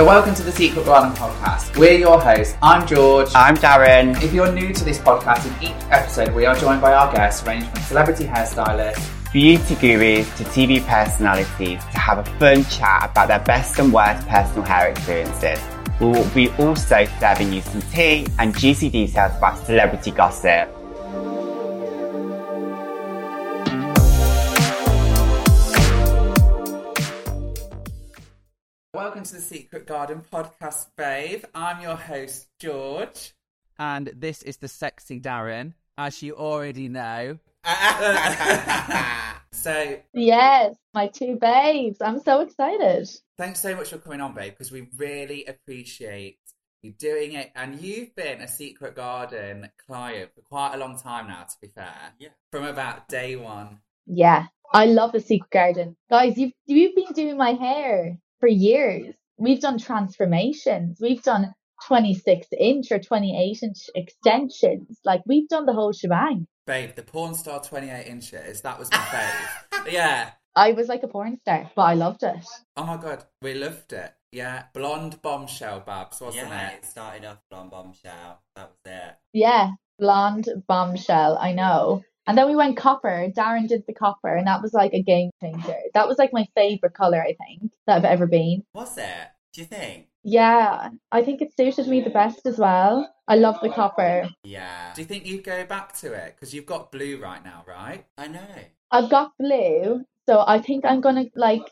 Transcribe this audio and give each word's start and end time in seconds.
So, 0.00 0.06
welcome 0.06 0.34
to 0.34 0.42
the 0.42 0.52
Secret 0.52 0.86
Garden 0.86 1.12
podcast. 1.12 1.76
We're 1.76 1.98
your 1.98 2.18
hosts. 2.18 2.56
I'm 2.62 2.86
George. 2.86 3.28
I'm 3.34 3.54
Darren. 3.54 4.16
If 4.22 4.32
you're 4.32 4.50
new 4.50 4.72
to 4.72 4.82
this 4.82 4.98
podcast, 4.98 5.44
in 5.44 5.62
each 5.62 5.84
episode 5.90 6.34
we 6.34 6.46
are 6.46 6.54
joined 6.54 6.80
by 6.80 6.94
our 6.94 7.12
guests, 7.12 7.46
ranging 7.46 7.68
from 7.68 7.82
celebrity 7.82 8.24
hairstylists, 8.24 9.06
beauty 9.30 9.74
gurus 9.74 10.26
to 10.38 10.44
TV 10.44 10.82
personalities 10.86 11.84
to 11.92 11.98
have 11.98 12.16
a 12.16 12.24
fun 12.38 12.64
chat 12.64 13.10
about 13.10 13.28
their 13.28 13.40
best 13.40 13.78
and 13.78 13.92
worst 13.92 14.26
personal 14.26 14.62
hair 14.62 14.88
experiences. 14.88 15.60
We 16.00 16.06
will 16.06 16.30
be 16.30 16.48
also 16.52 17.04
serving 17.20 17.52
you 17.52 17.60
some 17.60 17.82
tea 17.82 18.26
and 18.38 18.58
juicy 18.58 18.88
details 18.88 19.36
about 19.36 19.58
celebrity 19.66 20.12
gossip. 20.12 20.79
Welcome 29.10 29.24
to 29.24 29.34
the 29.34 29.40
Secret 29.40 29.88
Garden 29.88 30.22
podcast, 30.32 30.86
babe. 30.96 31.42
I'm 31.52 31.82
your 31.82 31.96
host, 31.96 32.46
George. 32.60 33.34
And 33.76 34.08
this 34.14 34.40
is 34.44 34.58
the 34.58 34.68
sexy 34.68 35.18
Darren, 35.18 35.72
as 35.98 36.22
you 36.22 36.36
already 36.36 36.88
know. 36.88 37.36
so, 39.52 39.98
Yes, 40.14 40.76
my 40.94 41.08
two 41.08 41.34
babes. 41.40 42.00
I'm 42.00 42.20
so 42.20 42.42
excited. 42.42 43.08
thanks 43.36 43.58
so 43.58 43.74
much 43.74 43.90
for 43.90 43.98
coming 43.98 44.20
on, 44.20 44.32
babe, 44.32 44.52
because 44.52 44.70
we 44.70 44.86
really 44.96 45.44
appreciate 45.44 46.38
you 46.84 46.92
doing 46.92 47.32
it. 47.32 47.50
And 47.56 47.80
you've 47.80 48.14
been 48.14 48.40
a 48.40 48.46
Secret 48.46 48.94
Garden 48.94 49.72
client 49.88 50.30
for 50.36 50.42
quite 50.42 50.74
a 50.74 50.78
long 50.78 50.96
time 50.96 51.26
now, 51.26 51.42
to 51.42 51.56
be 51.60 51.66
fair. 51.66 52.12
Yeah. 52.20 52.28
From 52.52 52.62
about 52.62 53.08
day 53.08 53.34
one. 53.34 53.80
Yeah, 54.06 54.46
I 54.72 54.86
love 54.86 55.10
the 55.10 55.20
Secret 55.20 55.50
Garden. 55.50 55.96
Guys, 56.08 56.38
you've 56.38 56.52
you've 56.66 56.94
been 56.94 57.12
doing 57.12 57.36
my 57.36 57.54
hair 57.54 58.16
for 58.40 58.48
years. 58.48 59.14
We've 59.38 59.60
done 59.60 59.78
transformations. 59.78 60.98
We've 61.00 61.22
done 61.22 61.54
26 61.86 62.48
inch 62.58 62.90
or 62.90 62.98
28 62.98 63.62
inch 63.62 63.78
extensions. 63.94 64.98
Like 65.04 65.22
we've 65.26 65.48
done 65.48 65.66
the 65.66 65.72
whole 65.72 65.92
shebang. 65.92 66.46
Babe, 66.66 66.90
the 66.94 67.02
porn 67.02 67.34
star 67.34 67.62
28 67.62 68.06
inches, 68.06 68.60
that 68.62 68.78
was 68.78 68.90
my 68.90 68.98
fave. 68.98 69.92
yeah. 69.92 70.30
I 70.54 70.72
was 70.72 70.88
like 70.88 71.02
a 71.02 71.08
porn 71.08 71.38
star, 71.40 71.70
but 71.76 71.82
I 71.82 71.94
loved 71.94 72.22
it. 72.22 72.44
Oh 72.76 72.84
my 72.84 72.96
god, 72.96 73.24
we 73.40 73.54
loved 73.54 73.92
it. 73.92 74.12
Yeah. 74.32 74.64
Blonde 74.74 75.20
bombshell, 75.22 75.80
Babs, 75.80 76.20
wasn't 76.20 76.48
yeah, 76.48 76.70
it? 76.70 76.74
it 76.78 76.84
started 76.84 77.24
off 77.24 77.38
blonde 77.50 77.70
bombshell. 77.70 78.42
That 78.56 78.70
was 78.70 78.78
it. 78.84 79.16
Yeah, 79.32 79.70
blonde 79.98 80.48
bombshell. 80.68 81.38
I 81.38 81.52
know. 81.52 82.02
And 82.26 82.36
then 82.36 82.48
we 82.48 82.56
went 82.56 82.76
copper. 82.76 83.28
Darren 83.36 83.66
did 83.66 83.84
the 83.86 83.94
copper, 83.94 84.34
and 84.34 84.46
that 84.46 84.62
was 84.62 84.72
like 84.72 84.92
a 84.92 85.02
game 85.02 85.30
changer. 85.40 85.76
That 85.94 86.06
was 86.06 86.18
like 86.18 86.32
my 86.32 86.46
favorite 86.54 86.94
color, 86.94 87.20
I 87.20 87.34
think, 87.34 87.72
that 87.86 87.98
I've 87.98 88.04
ever 88.04 88.26
been. 88.26 88.64
Was 88.74 88.96
it? 88.98 89.28
Do 89.52 89.62
you 89.62 89.66
think? 89.66 90.06
Yeah, 90.22 90.90
I 91.10 91.22
think 91.22 91.40
it 91.40 91.56
suited 91.56 91.88
me 91.88 92.02
the 92.02 92.10
best 92.10 92.46
as 92.46 92.58
well. 92.58 93.12
I 93.26 93.36
love 93.36 93.56
the 93.62 93.70
copper. 93.70 94.28
Yeah. 94.44 94.92
Do 94.94 95.00
you 95.00 95.06
think 95.06 95.26
you'd 95.26 95.44
go 95.44 95.64
back 95.64 95.94
to 96.00 96.12
it? 96.12 96.36
Because 96.36 96.52
you've 96.54 96.66
got 96.66 96.92
blue 96.92 97.18
right 97.20 97.42
now, 97.42 97.64
right? 97.66 98.04
I 98.18 98.28
know. 98.28 98.46
I've 98.90 99.10
got 99.10 99.32
blue, 99.38 100.04
so 100.26 100.44
I 100.46 100.60
think 100.60 100.84
I'm 100.84 101.00
gonna 101.00 101.26
like. 101.34 101.62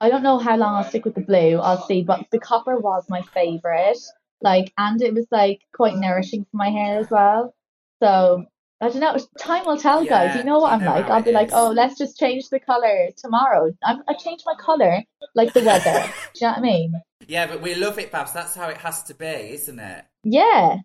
I 0.00 0.10
don't 0.10 0.22
know 0.22 0.38
how 0.38 0.56
long 0.56 0.76
I'll 0.76 0.84
stick 0.84 1.04
with 1.04 1.16
the 1.16 1.20
blue. 1.20 1.58
I'll 1.58 1.84
see, 1.86 2.02
but 2.02 2.26
the 2.30 2.38
copper 2.38 2.78
was 2.78 3.04
my 3.08 3.22
favorite. 3.34 3.98
Like, 4.40 4.72
and 4.78 5.02
it 5.02 5.12
was 5.12 5.26
like 5.30 5.60
quite 5.74 5.96
nourishing 5.96 6.44
for 6.44 6.56
my 6.56 6.70
hair 6.70 7.00
as 7.00 7.10
well. 7.10 7.54
So 8.00 8.46
I 8.80 8.88
don't 8.88 9.00
know. 9.00 9.16
Time 9.40 9.64
will 9.66 9.76
tell, 9.76 10.04
guys. 10.04 10.36
You 10.36 10.44
know 10.44 10.60
what 10.60 10.72
I'm 10.72 10.80
know 10.80 10.90
like. 10.90 11.06
I'll 11.06 11.18
it 11.18 11.24
be 11.24 11.32
like, 11.32 11.50
oh, 11.52 11.70
let's 11.70 11.98
just 11.98 12.16
change 12.16 12.48
the 12.48 12.60
color 12.60 13.08
tomorrow. 13.16 13.72
I'm, 13.84 14.02
I 14.06 14.14
change 14.14 14.42
my 14.46 14.54
color 14.54 15.02
like 15.34 15.52
the 15.52 15.64
weather. 15.64 16.12
Do 16.34 16.40
you 16.40 16.46
know 16.46 16.52
what 16.52 16.58
I 16.58 16.60
mean? 16.60 17.02
Yeah, 17.26 17.46
but 17.46 17.60
we 17.60 17.74
love 17.74 17.98
it, 17.98 18.12
Babs. 18.12 18.32
That's 18.32 18.54
how 18.54 18.68
it 18.68 18.76
has 18.78 19.02
to 19.04 19.14
be, 19.14 19.26
isn't 19.26 19.78
it? 19.78 20.04
Yeah. 20.22 20.76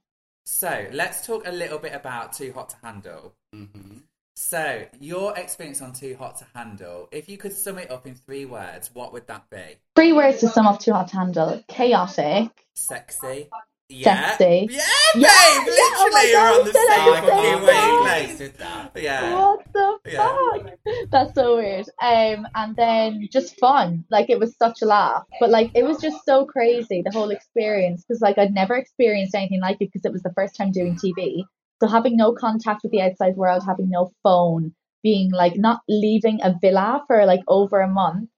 So 0.45 0.87
let's 0.91 1.25
talk 1.25 1.47
a 1.47 1.51
little 1.51 1.77
bit 1.77 1.93
about 1.93 2.33
Too 2.33 2.51
Hot 2.53 2.69
to 2.69 2.75
Handle. 2.83 3.35
Mm-hmm. 3.55 3.99
So, 4.35 4.85
your 4.99 5.37
experience 5.37 5.81
on 5.81 5.93
Too 5.93 6.15
Hot 6.17 6.37
to 6.37 6.45
Handle, 6.55 7.07
if 7.11 7.29
you 7.29 7.37
could 7.37 7.53
sum 7.53 7.77
it 7.77 7.91
up 7.91 8.07
in 8.07 8.15
three 8.15 8.45
words, 8.45 8.89
what 8.91 9.13
would 9.13 9.27
that 9.27 9.47
be? 9.51 9.61
Three 9.95 10.11
words 10.11 10.39
to 10.39 10.49
sum 10.49 10.65
up 10.65 10.79
Too 10.79 10.91
Hot 10.91 11.09
to 11.09 11.17
Handle: 11.17 11.63
chaotic, 11.67 12.49
Sexy. 12.73 13.49
Yeah. 13.93 14.37
Sexy. 14.37 14.69
Yeah, 14.71 14.79
babe! 15.13 15.23
Yeah, 15.23 15.29
oh 15.31 16.09
Literally, 16.09 16.11
God, 16.11 16.29
you're 16.31 16.59
on 16.59 16.65
the 16.65 16.71
said 16.73 16.81
it 16.81 16.89
same 16.89 17.13
at 17.13 17.25
the 17.25 17.41
same 17.41 17.61
wavelength. 17.63 18.39
With 18.39 18.57
that. 18.57 18.91
Yeah. 18.95 19.33
What 19.33 19.65
the 19.73 19.97
Yeah. 20.11 20.17
fuck? 20.27 21.09
That's 21.11 21.35
so 21.35 21.57
weird. 21.57 21.85
Um, 22.01 22.47
and 22.55 22.75
then 22.75 23.27
just 23.31 23.59
fun. 23.59 24.05
Like 24.09 24.29
it 24.29 24.39
was 24.39 24.55
such 24.57 24.81
a 24.81 24.85
laugh, 24.85 25.23
but 25.39 25.49
like 25.49 25.71
it 25.75 25.83
was 25.83 25.99
just 26.01 26.25
so 26.25 26.45
crazy 26.45 27.01
the 27.05 27.11
whole 27.11 27.29
experience 27.29 28.03
because 28.03 28.21
like 28.21 28.37
I'd 28.37 28.53
never 28.53 28.75
experienced 28.75 29.35
anything 29.35 29.61
like 29.61 29.77
it 29.79 29.91
because 29.91 30.05
it 30.05 30.11
was 30.13 30.23
the 30.23 30.33
first 30.33 30.55
time 30.55 30.71
doing 30.71 30.95
TV. 30.95 31.43
So 31.81 31.87
having 31.87 32.17
no 32.17 32.33
contact 32.33 32.81
with 32.83 32.91
the 32.91 33.01
outside 33.01 33.35
world, 33.35 33.63
having 33.65 33.89
no 33.89 34.11
phone, 34.23 34.73
being 35.03 35.31
like 35.31 35.57
not 35.57 35.81
leaving 35.87 36.39
a 36.41 36.55
villa 36.61 37.03
for 37.07 37.25
like 37.25 37.41
over 37.47 37.81
a 37.81 37.87
month 37.89 38.29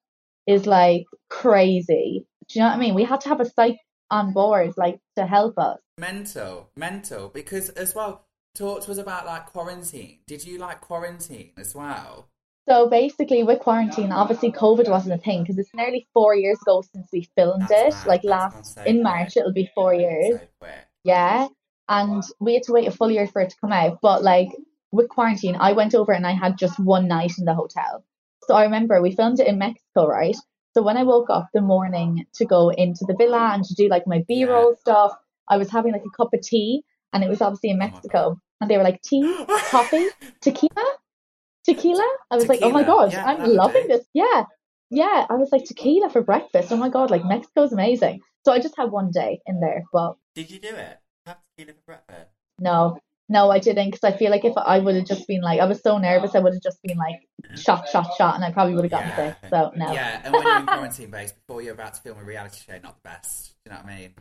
is 0.47 0.65
like 0.65 1.05
crazy. 1.29 2.25
Do 2.47 2.59
you 2.59 2.63
know 2.63 2.69
what 2.69 2.75
I 2.75 2.79
mean? 2.79 2.95
We 2.95 3.03
had 3.03 3.21
to 3.21 3.29
have 3.29 3.39
a 3.39 3.45
psych 3.45 3.77
on 4.11 4.33
board 4.33 4.73
like 4.77 4.99
to 5.17 5.25
help 5.25 5.57
us. 5.57 5.79
Mental, 5.97 6.69
mental. 6.75 7.29
Because 7.29 7.69
as 7.69 7.95
well, 7.95 8.25
talk 8.55 8.83
to 8.83 8.91
us 8.91 8.97
about 8.97 9.25
like 9.25 9.47
quarantine. 9.47 10.19
Did 10.27 10.45
you 10.45 10.57
like 10.57 10.81
quarantine 10.81 11.51
as 11.57 11.75
well? 11.75 12.27
So 12.67 12.89
basically, 12.89 13.43
with 13.43 13.59
quarantine, 13.59 14.11
obviously 14.11 14.51
COVID 14.51 14.89
wasn't 14.89 15.19
a 15.19 15.23
thing 15.23 15.43
because 15.43 15.59
it's 15.59 15.73
nearly 15.75 16.07
four 16.13 16.35
years 16.35 16.59
ago 16.61 16.83
since 16.93 17.07
we 17.13 17.29
filmed 17.35 17.67
That's 17.69 18.03
it. 18.03 18.07
Like 18.07 18.23
last 18.23 18.75
so 18.75 18.81
in 18.81 18.95
quick. 18.95 19.03
March, 19.03 19.37
it'll 19.37 19.53
be 19.53 19.69
four 19.75 19.93
years. 19.93 20.39
So. 20.61 20.67
Yeah, 21.03 21.47
and 21.87 22.23
we 22.39 22.55
had 22.55 22.63
to 22.63 22.71
wait 22.71 22.87
a 22.87 22.91
full 22.91 23.11
year 23.11 23.27
for 23.27 23.41
it 23.41 23.51
to 23.51 23.55
come 23.61 23.71
out. 23.71 23.99
But 24.01 24.23
like 24.23 24.49
with 24.91 25.09
quarantine, 25.09 25.55
I 25.59 25.73
went 25.73 25.93
over 25.93 26.11
and 26.11 26.25
I 26.25 26.31
had 26.31 26.57
just 26.57 26.79
one 26.79 27.07
night 27.07 27.33
in 27.37 27.45
the 27.45 27.53
hotel. 27.53 28.03
So 28.47 28.55
I 28.55 28.63
remember 28.63 28.99
we 28.99 29.15
filmed 29.15 29.39
it 29.39 29.47
in 29.47 29.59
Mexico, 29.59 30.07
right? 30.07 30.35
So 30.75 30.81
when 30.83 30.97
I 30.97 31.03
woke 31.03 31.29
up 31.29 31.47
the 31.53 31.61
morning 31.61 32.25
to 32.35 32.45
go 32.45 32.69
into 32.69 33.05
the 33.07 33.15
villa 33.17 33.51
and 33.53 33.63
to 33.63 33.73
do 33.75 33.87
like 33.87 34.05
my 34.05 34.25
B 34.27 34.43
roll 34.43 34.75
stuff, 34.75 35.13
I 35.49 35.55
was 35.55 35.69
having 35.71 35.93
like 35.93 36.03
a 36.05 36.17
cup 36.17 36.33
of 36.33 36.41
tea, 36.41 36.83
and 37.13 37.23
it 37.23 37.29
was 37.29 37.41
obviously 37.41 37.69
in 37.69 37.77
oh 37.77 37.79
my 37.79 37.85
Mexico, 37.85 38.37
and 38.59 38.69
they 38.69 38.75
were 38.77 38.83
like 38.83 39.01
tea, 39.01 39.23
coffee, 39.71 40.05
tequila, 40.41 40.85
tequila. 41.63 42.05
I 42.29 42.35
was 42.35 42.49
like, 42.49 42.59
oh 42.61 42.71
my 42.71 42.83
Tequila. 42.83 43.05
god, 43.07 43.13
Yeah, 43.13 43.25
I'm 43.25 43.49
loving 43.53 43.85
this. 43.87 44.05
Yeah, 44.13 44.43
yeah. 44.89 45.25
I 45.29 45.35
was 45.35 45.49
like 45.53 45.63
tequila 45.63 46.09
for 46.09 46.21
breakfast. 46.21 46.73
Oh 46.73 46.77
my 46.77 46.89
god, 46.89 47.09
like 47.09 47.23
Mexico's 47.23 47.71
amazing. 47.71 48.19
So 48.43 48.51
I 48.51 48.59
just 48.59 48.75
had 48.77 48.91
one 48.91 49.11
day 49.11 49.39
in 49.47 49.61
there, 49.61 49.83
Well, 49.93 50.19
Did 50.35 50.51
you 50.51 50.59
do 50.59 50.75
it? 50.75 50.99
Have 51.25 51.37
tequila 51.57 51.73
for 51.77 51.83
breakfast? 51.85 52.31
no, 52.59 52.99
no, 53.29 53.49
I 53.51 53.59
didn't 53.59 53.91
because 53.91 54.03
I 54.03 54.15
feel 54.17 54.31
like 54.31 54.45
if 54.45 54.57
I 54.57 54.79
would 54.79 54.95
have 54.95 55.05
just 55.05 55.27
been 55.27 55.41
like, 55.41 55.59
I 55.59 55.65
was 55.65 55.81
so 55.81 55.97
nervous, 55.97 56.35
I 56.35 56.39
would 56.39 56.53
have 56.53 56.61
just 56.61 56.81
been 56.83 56.97
like 56.97 57.21
shot, 57.55 57.87
shot, 57.89 58.07
shot, 58.17 58.35
and 58.35 58.43
I 58.43 58.51
probably 58.51 58.75
would 58.75 58.83
have 58.85 58.91
gotten 58.91 59.09
Yeah. 59.09 59.33
sick. 59.41 59.49
So 59.49 59.71
no, 59.75 59.93
Yeah, 59.93 60.21
and 60.23 60.33
when 60.33 60.43
you're 60.47 60.59
in 60.59 60.65
quarantine, 60.67 61.09
base 61.11 61.31
before 61.31 61.61
you're 61.61 61.73
about 61.73 61.93
to 61.95 62.01
film 62.01 62.17
a 62.19 62.23
reality 62.23 62.59
show, 62.67 62.77
not 62.83 62.95
the 63.03 63.09
best. 63.09 63.55
Do 63.65 63.71
you 63.71 63.75
know 63.77 63.83
what 63.83 63.91
I 63.93 63.97
mean? 63.97 64.13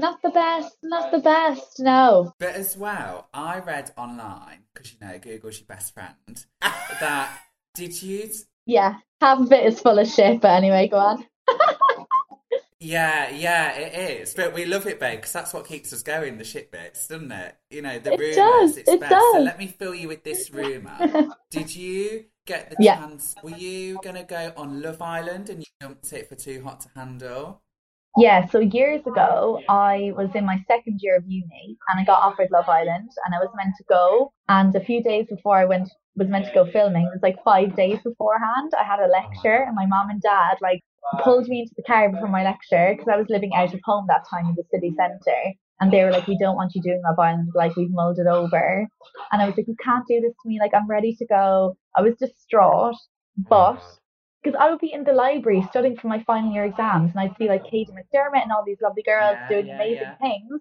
not 0.00 0.22
the 0.22 0.30
best, 0.30 0.76
not 0.84 1.10
the 1.10 1.18
best. 1.18 1.80
No, 1.80 2.32
But 2.38 2.54
as 2.54 2.76
well, 2.76 3.28
I 3.34 3.58
read 3.58 3.90
online 3.96 4.60
because 4.72 4.92
you 4.92 4.98
know 5.04 5.18
Google's 5.18 5.58
your 5.58 5.66
best 5.66 5.92
friend. 5.92 6.14
that 6.60 7.30
did 7.74 8.00
you? 8.02 8.30
yeah, 8.66 8.94
half 9.20 9.40
of 9.40 9.50
it 9.52 9.66
is 9.66 9.80
full 9.80 9.98
of 9.98 10.06
shit. 10.08 10.40
But 10.40 10.52
anyway, 10.52 10.86
go 10.88 10.98
on. 10.98 11.24
Yeah, 12.80 13.30
yeah, 13.30 13.72
it 13.72 14.20
is. 14.20 14.34
But 14.34 14.54
we 14.54 14.64
love 14.64 14.86
it, 14.86 15.00
babe, 15.00 15.18
because 15.18 15.32
that's 15.32 15.52
what 15.52 15.66
keeps 15.66 15.92
us 15.92 16.02
going. 16.02 16.38
The 16.38 16.44
shit 16.44 16.70
bits, 16.70 17.08
doesn't 17.08 17.32
it? 17.32 17.56
You 17.70 17.82
know, 17.82 17.98
the 17.98 18.12
It 18.14 18.20
rumors. 18.20 18.36
does, 18.36 18.76
It's 18.76 18.88
it 18.88 19.00
best. 19.00 19.32
So 19.32 19.38
does. 19.38 19.44
let 19.46 19.58
me 19.58 19.66
fill 19.66 19.94
you 19.94 20.06
with 20.08 20.22
this 20.22 20.50
rumor. 20.50 20.96
did 21.50 21.74
you 21.74 22.26
get 22.46 22.70
the 22.70 22.76
Yeah. 22.78 22.96
chance? 22.96 23.34
Were 23.42 23.50
you 23.50 23.98
gonna 23.98 24.22
go 24.22 24.52
on 24.56 24.80
Love 24.80 25.02
Island 25.02 25.50
and 25.50 25.58
you 25.60 25.66
jumped 25.82 26.12
it 26.12 26.28
for 26.28 26.36
Too 26.36 26.62
Hot 26.62 26.80
to 26.82 26.88
Handle? 26.94 27.62
Yeah, 28.16 28.46
so 28.48 28.58
years 28.60 29.06
ago, 29.06 29.62
I 29.68 30.12
was 30.16 30.30
in 30.34 30.44
my 30.44 30.58
second 30.66 31.00
year 31.02 31.16
of 31.16 31.24
uni 31.26 31.76
and 31.88 32.00
I 32.00 32.04
got 32.04 32.20
offered 32.22 32.48
Love 32.50 32.68
Island 32.68 33.10
and 33.24 33.34
I 33.34 33.38
was 33.38 33.50
meant 33.56 33.74
to 33.78 33.84
go. 33.88 34.32
And 34.48 34.74
a 34.74 34.80
few 34.84 35.02
days 35.02 35.26
before 35.28 35.56
I 35.56 35.64
went, 35.66 35.88
was 36.16 36.28
meant 36.28 36.46
to 36.46 36.52
go 36.52 36.64
filming, 36.70 37.04
it 37.06 37.10
was 37.12 37.22
like 37.22 37.42
five 37.44 37.76
days 37.76 37.98
beforehand, 38.02 38.72
I 38.78 38.82
had 38.82 38.98
a 39.00 39.06
lecture 39.06 39.62
and 39.66 39.76
my 39.76 39.86
mom 39.86 40.10
and 40.10 40.20
dad 40.20 40.56
like 40.60 40.80
pulled 41.22 41.48
me 41.48 41.60
into 41.60 41.74
the 41.76 41.82
car 41.82 42.10
before 42.10 42.28
my 42.28 42.44
lecture 42.44 42.94
because 42.94 43.08
I 43.12 43.16
was 43.16 43.26
living 43.28 43.52
out 43.54 43.74
of 43.74 43.80
home 43.84 44.06
that 44.08 44.24
time 44.30 44.46
in 44.46 44.54
the 44.54 44.64
city 44.72 44.94
centre. 44.96 45.52
And 45.80 45.92
they 45.92 46.02
were 46.04 46.10
like, 46.10 46.26
we 46.26 46.36
don't 46.38 46.56
want 46.56 46.72
you 46.74 46.82
doing 46.82 47.00
Love 47.04 47.18
Island, 47.18 47.50
like 47.54 47.76
we've 47.76 47.90
mulled 47.90 48.18
it 48.18 48.26
over. 48.26 48.86
And 49.32 49.42
I 49.42 49.46
was 49.46 49.56
like, 49.56 49.68
you 49.68 49.76
can't 49.82 50.04
do 50.08 50.20
this 50.20 50.32
to 50.42 50.48
me, 50.48 50.58
like 50.58 50.74
I'm 50.74 50.88
ready 50.88 51.14
to 51.16 51.26
go. 51.26 51.76
I 51.96 52.02
was 52.02 52.14
distraught, 52.16 52.96
but 53.36 53.80
because 54.42 54.56
I 54.60 54.70
would 54.70 54.80
be 54.80 54.92
in 54.92 55.04
the 55.04 55.12
library 55.12 55.66
studying 55.70 55.96
for 55.96 56.08
my 56.08 56.22
final 56.24 56.52
year 56.52 56.64
exams, 56.64 57.12
and 57.12 57.20
I'd 57.20 57.36
see 57.36 57.48
like 57.48 57.64
Katie 57.64 57.92
McDermott 57.92 58.42
and 58.42 58.52
all 58.52 58.64
these 58.66 58.80
lovely 58.82 59.02
girls 59.02 59.36
Yeah, 59.40 59.48
doing 59.48 59.66
yeah, 59.68 59.74
amazing 59.74 60.02
yeah. 60.02 60.16
things, 60.16 60.60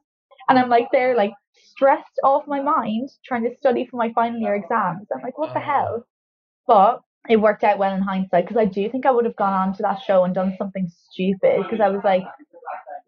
and 0.50 0.60
I'm 0.60 0.70
like 0.70 0.88
there, 0.92 1.16
like 1.16 1.34
stressed 1.54 2.20
off 2.24 2.48
my 2.48 2.62
mind, 2.62 3.10
trying 3.26 3.44
to 3.44 3.56
study 3.58 3.88
for 3.90 3.98
my 3.98 4.12
final 4.14 4.40
year 4.40 4.56
exams. 4.56 5.08
I'm 5.14 5.22
like, 5.24 5.38
what 5.38 5.54
the 5.54 5.60
Oh. 5.60 5.64
hell? 5.64 6.04
But 6.68 7.02
it 7.30 7.38
worked 7.38 7.64
out 7.64 7.78
well 7.78 7.94
in 7.96 8.02
hindsight 8.02 8.46
because 8.46 8.58
I 8.58 8.66
do 8.66 8.90
think 8.90 9.06
I 9.06 9.12
would 9.12 9.26
have 9.26 9.36
gone 9.36 9.54
on 9.54 9.76
to 9.76 9.82
that 9.84 10.02
show 10.06 10.24
and 10.24 10.34
done 10.34 10.56
something 10.58 10.90
stupid 11.10 11.64
because 11.64 11.80
I 11.82 11.90
was 11.90 12.02
like, 12.04 12.24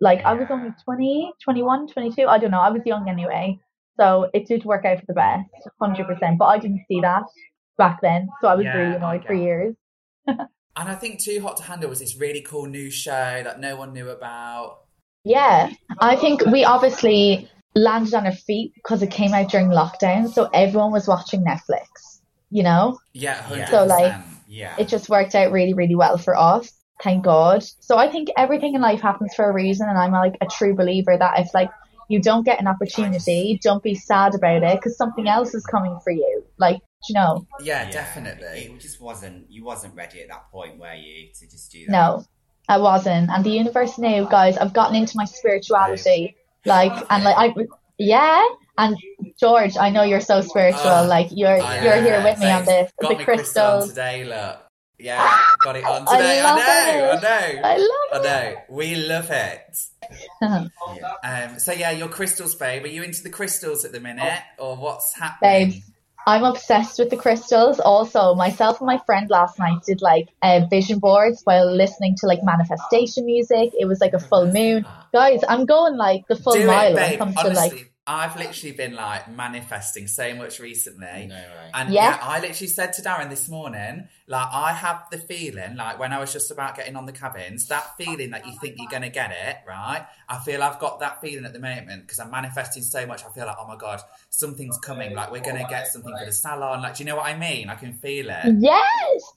Like 0.02 0.24
I 0.24 0.34
was 0.34 0.48
only 0.50 0.72
20, 0.86 1.34
21, 1.44 1.88
22. 1.88 2.28
I 2.28 2.38
don't 2.38 2.52
know. 2.52 2.62
I 2.62 2.70
was 2.70 2.82
young 2.86 3.10
anyway. 3.10 3.60
So 4.00 4.30
it 4.34 4.48
did 4.48 4.64
work 4.64 4.86
out 4.86 5.00
for 5.00 5.06
the 5.08 5.14
best, 5.14 5.50
100%. 5.82 6.38
But 6.38 6.46
I 6.46 6.58
didn't 6.58 6.86
see 6.88 7.02
that 7.02 7.24
back 7.78 8.00
then. 8.02 8.30
So 8.42 8.48
I 8.48 8.56
was 8.56 8.64
Yeah, 8.66 8.78
really 8.78 8.96
annoyed 8.96 9.26
for 9.26 9.34
years. 9.34 9.76
And 10.26 10.88
I 10.88 10.96
think 10.96 11.20
Too 11.20 11.42
Hot 11.42 11.58
to 11.58 11.64
Handle 11.64 11.90
was 11.90 12.00
this 12.00 12.16
really 12.16 12.42
cool 12.42 12.66
new 12.66 12.90
show 12.90 13.42
that 13.44 13.60
no 13.60 13.76
one 13.76 13.92
knew 13.92 14.10
about. 14.10 14.86
Yeah, 15.26 15.72
I 16.00 16.16
think 16.16 16.46
we 16.46 16.64
obviously 16.64 17.50
landed 17.76 18.14
on 18.14 18.26
our 18.26 18.32
feet 18.32 18.72
because 18.76 19.04
it 19.04 19.12
came 19.12 19.34
out 19.34 19.50
during 19.50 19.68
lockdown. 19.68 20.30
So 20.30 20.50
everyone 20.54 20.94
was 20.94 21.08
watching 21.08 21.44
Netflix, 21.44 22.19
you 22.50 22.64
know? 22.64 23.00
Yeah, 23.14 23.42
100%. 23.44 23.70
So, 23.70 23.84
like, 23.86 24.16
Yeah. 24.48 24.76
it 24.78 24.88
just 24.88 25.10
worked 25.10 25.36
out 25.36 25.52
really, 25.52 25.74
really 25.74 25.96
well 25.96 26.18
for 26.18 26.36
us. 26.36 26.72
Thank 27.04 27.24
God. 27.24 27.64
So 27.80 27.98
I 27.98 28.10
think 28.12 28.30
everything 28.38 28.76
in 28.76 28.82
life 28.82 29.00
happens 29.02 29.34
for 29.34 29.50
a 29.50 29.54
reason, 29.54 29.88
and 29.88 29.98
I'm 29.98 30.12
like 30.12 30.36
a 30.42 30.46
true 30.48 30.76
believer 30.76 31.16
that 31.18 31.40
if 31.40 31.54
like 31.54 31.70
you 32.10 32.20
don't 32.22 32.44
get 32.44 32.60
an 32.60 32.68
opportunity, 32.68 33.60
don't 33.64 33.82
be 33.84 33.96
sad 33.96 34.36
about 34.36 34.64
it 34.64 34.76
because 34.78 34.98
something 34.98 35.28
else 35.28 35.54
is 35.54 35.64
coming 35.66 35.98
for 36.04 36.12
you. 36.12 36.44
Like, 36.58 36.78
do 36.80 37.14
you 37.14 37.16
know, 37.16 37.46
yeah, 37.62 37.84
Yeah. 37.84 37.92
definitely. 37.92 38.64
It 38.66 38.80
just 38.82 39.00
wasn't. 39.00 39.50
You 39.50 39.64
wasn't 39.64 39.96
ready 39.96 40.22
at 40.22 40.28
that 40.30 40.52
point, 40.52 40.78
were 40.80 40.94
you, 40.94 41.30
to 41.40 41.48
just 41.50 41.72
do 41.72 41.86
that? 41.86 41.92
no, 41.92 42.26
I 42.68 42.78
wasn't. 42.80 43.30
And 43.30 43.46
the 43.46 43.52
universe 43.52 43.98
knew, 43.98 44.28
guys. 44.30 44.58
I've 44.58 44.74
gotten 44.74 44.96
into 44.98 45.16
my 45.16 45.26
spirituality, 45.26 46.36
like, 46.66 46.92
and 47.10 47.24
like 47.24 47.38
I, 47.38 47.66
yeah. 47.98 48.46
And 48.80 48.96
George, 49.38 49.76
I 49.78 49.90
know 49.90 50.04
you're 50.04 50.22
so 50.22 50.40
spiritual. 50.40 50.82
Oh, 50.86 51.06
like 51.06 51.28
you're 51.32 51.62
I 51.62 51.84
you're 51.84 51.98
know. 51.98 52.02
here 52.02 52.24
with 52.24 52.40
me 52.40 52.50
on 52.50 52.64
this. 52.64 52.90
Got 53.02 53.12
the 53.12 53.18
me 53.18 53.24
crystal 53.26 53.64
crystals. 53.64 53.90
today, 53.90 54.24
look. 54.24 54.60
Yeah, 54.98 55.38
got 55.62 55.76
it 55.76 55.84
on 55.84 56.06
I 56.08 56.18
today. 56.18 56.40
I, 56.40 56.44
love 56.44 56.58
know, 56.58 56.64
I 56.66 56.94
it. 56.94 57.22
know. 57.22 57.62
I 57.68 57.74
I 57.74 57.78
love 57.78 58.24
know. 58.24 58.56
We 58.70 58.96
love 58.96 59.30
it. 59.32 59.80
it. 60.42 61.12
Um, 61.24 61.60
so 61.60 61.74
yeah, 61.74 61.92
your 61.92 62.08
crystals, 62.08 62.56
babe. 62.56 62.86
Are 62.86 62.88
you 62.88 63.04
into 63.04 63.22
the 63.22 63.30
crystals 63.30 63.84
at 63.84 63.92
the 63.92 64.00
minute, 64.00 64.42
or 64.58 64.78
what's 64.78 65.14
happening? 65.14 65.72
Babe, 65.72 65.82
I'm 66.26 66.46
obsessed 66.46 67.00
with 67.00 67.10
the 67.10 67.18
crystals. 67.18 67.82
Also, 67.82 68.34
myself 68.34 68.80
and 68.80 68.88
my 68.88 69.00
friend 69.06 69.30
last 69.30 69.60
night 69.60 69.84
did 69.86 70.02
like 70.02 70.30
uh, 70.42 70.62
vision 70.70 71.00
boards 71.00 71.42
while 71.44 71.70
listening 71.70 72.16
to 72.20 72.28
like 72.28 72.44
manifestation 72.44 73.26
music. 73.26 73.72
It 73.78 73.88
was 73.88 74.00
like 74.00 74.14
a 74.14 74.20
full 74.20 74.52
moon. 74.52 74.86
Guys, 75.14 75.42
I'm 75.50 75.66
going 75.66 75.98
like 75.98 76.28
the 76.28 76.38
full 76.38 76.54
Do 76.54 76.66
mile 76.66 76.92
it, 76.92 76.96
when 76.96 77.14
it 77.14 77.18
comes 77.18 77.36
Honestly, 77.38 77.70
to 77.70 77.76
like. 77.76 77.92
I've 78.10 78.36
literally 78.38 78.76
been 78.76 78.96
like 78.96 79.30
manifesting 79.30 80.08
so 80.08 80.34
much 80.34 80.60
recently. 80.60 81.28
No 81.28 81.36
way. 81.36 81.70
And 81.76 81.94
Yeah. 81.94 82.18
yeah. 82.18 82.20
I 82.24 82.40
literally 82.40 82.68
said 82.68 82.94
to 82.94 83.04
Darren 83.04 83.30
this 83.30 83.48
morning, 83.48 84.08
like, 84.26 84.48
I 84.52 84.74
have 84.74 85.06
the 85.12 85.20
feeling, 85.20 85.76
like, 85.76 86.00
when 86.00 86.12
I 86.12 86.20
was 86.20 86.34
just 86.34 86.50
about 86.50 86.76
getting 86.76 86.96
on 86.96 87.06
the 87.06 87.12
cabins, 87.12 87.68
that 87.68 87.96
feeling 87.98 88.32
that 88.32 88.48
you 88.48 88.58
think 88.60 88.76
you're 88.78 88.90
going 88.90 89.04
to 89.04 89.10
get 89.10 89.32
it, 89.32 89.58
right? 89.68 90.06
I 90.28 90.40
feel 90.40 90.64
I've 90.64 90.80
got 90.80 91.00
that 91.02 91.22
feeling 91.22 91.46
at 91.46 91.54
the 91.54 91.60
moment 91.60 92.04
because 92.04 92.20
I'm 92.20 92.32
manifesting 92.32 92.82
so 92.82 93.06
much. 93.06 93.24
I 93.24 93.30
feel 93.30 93.46
like, 93.46 93.58
oh 93.60 93.68
my 93.68 93.78
God, 93.78 94.02
something's 94.30 94.80
coming. 94.80 95.14
Like, 95.14 95.32
we're 95.32 95.42
going 95.42 95.58
to 95.64 95.68
get 95.70 95.88
something 95.88 96.16
for 96.18 96.26
the 96.26 96.32
salon. 96.32 96.82
Like, 96.82 96.96
do 96.98 97.04
you 97.04 97.10
know 97.10 97.16
what 97.18 97.26
I 97.26 97.38
mean? 97.38 97.70
I 97.70 97.76
can 97.76 97.94
feel 97.94 98.30
it. 98.30 98.56
Yes. 98.60 99.34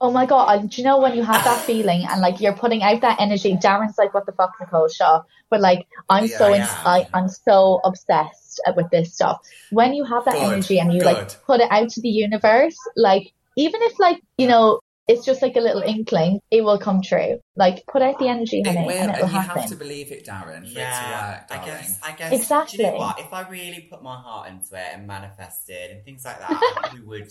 Oh 0.00 0.10
my 0.10 0.26
god! 0.26 0.44
I, 0.46 0.58
do 0.66 0.80
you 0.80 0.84
know 0.84 0.98
when 1.00 1.14
you 1.14 1.22
have 1.22 1.42
that 1.44 1.64
feeling 1.64 2.04
and 2.08 2.20
like 2.20 2.40
you're 2.40 2.52
putting 2.56 2.82
out 2.82 3.00
that 3.00 3.18
energy? 3.18 3.54
Darren's 3.56 3.96
like, 3.96 4.12
"What 4.12 4.26
the 4.26 4.32
fuck, 4.32 4.52
Nicole 4.60 4.88
Shaw?" 4.88 5.22
But 5.48 5.60
like, 5.60 5.86
I'm 6.10 6.26
Yeah, 6.26 6.36
so 6.38 6.52
I 6.52 6.56
in. 6.56 6.62
I, 6.84 7.06
I'm 7.14 7.28
so 7.28 7.80
obsessed 7.84 8.60
uh, 8.66 8.72
with 8.76 8.90
this 8.90 9.14
stuff. 9.14 9.38
When 9.70 9.94
you 9.94 10.04
have 10.04 10.24
that 10.26 10.34
Good, 10.34 10.52
energy 10.52 10.78
and 10.78 10.92
you 10.92 11.00
good. 11.00 11.06
like 11.06 11.40
put 11.46 11.60
it 11.60 11.68
out 11.70 11.88
to 11.90 12.00
the 12.02 12.08
universe, 12.10 12.76
like 12.96 13.32
even 13.56 13.80
if 13.82 13.98
like 13.98 14.20
you 14.36 14.46
know 14.48 14.80
it's 15.08 15.24
just 15.24 15.40
like 15.40 15.56
a 15.56 15.60
little 15.60 15.82
inkling, 15.82 16.40
it 16.50 16.62
will 16.62 16.78
come 16.78 17.00
true. 17.00 17.38
Like 17.54 17.84
put 17.86 18.02
out 18.02 18.18
the 18.18 18.28
energy, 18.28 18.60
It 18.60 18.66
honey, 18.66 18.86
will, 18.88 18.90
and 18.90 19.10
and 19.10 19.16
it 19.16 19.22
will 19.22 19.28
you 19.28 19.40
have 19.40 19.68
to 19.68 19.76
believe 19.76 20.10
it, 20.12 20.26
Darren, 20.26 20.70
for 20.70 20.78
Yeah, 20.78 21.38
it 21.38 21.48
to 21.48 21.54
I 21.54 21.56
work, 21.56 21.66
darling. 21.66 21.78
guess. 21.78 22.00
I 22.02 22.12
guess. 22.12 22.32
Exactly. 22.32 22.76
Do 22.78 22.82
you 22.84 22.90
know 22.92 22.98
what? 22.98 23.20
If 23.20 23.32
I 23.32 23.48
really 23.48 23.86
put 23.88 24.02
my 24.02 24.16
heart 24.16 24.48
into 24.50 24.74
it 24.74 24.88
and 24.94 25.06
manifested 25.06 25.90
and 25.92 26.04
things 26.04 26.24
like 26.24 26.38
that, 26.38 26.50
I 26.50 26.54
probably 26.82 27.00
would. 27.06 27.30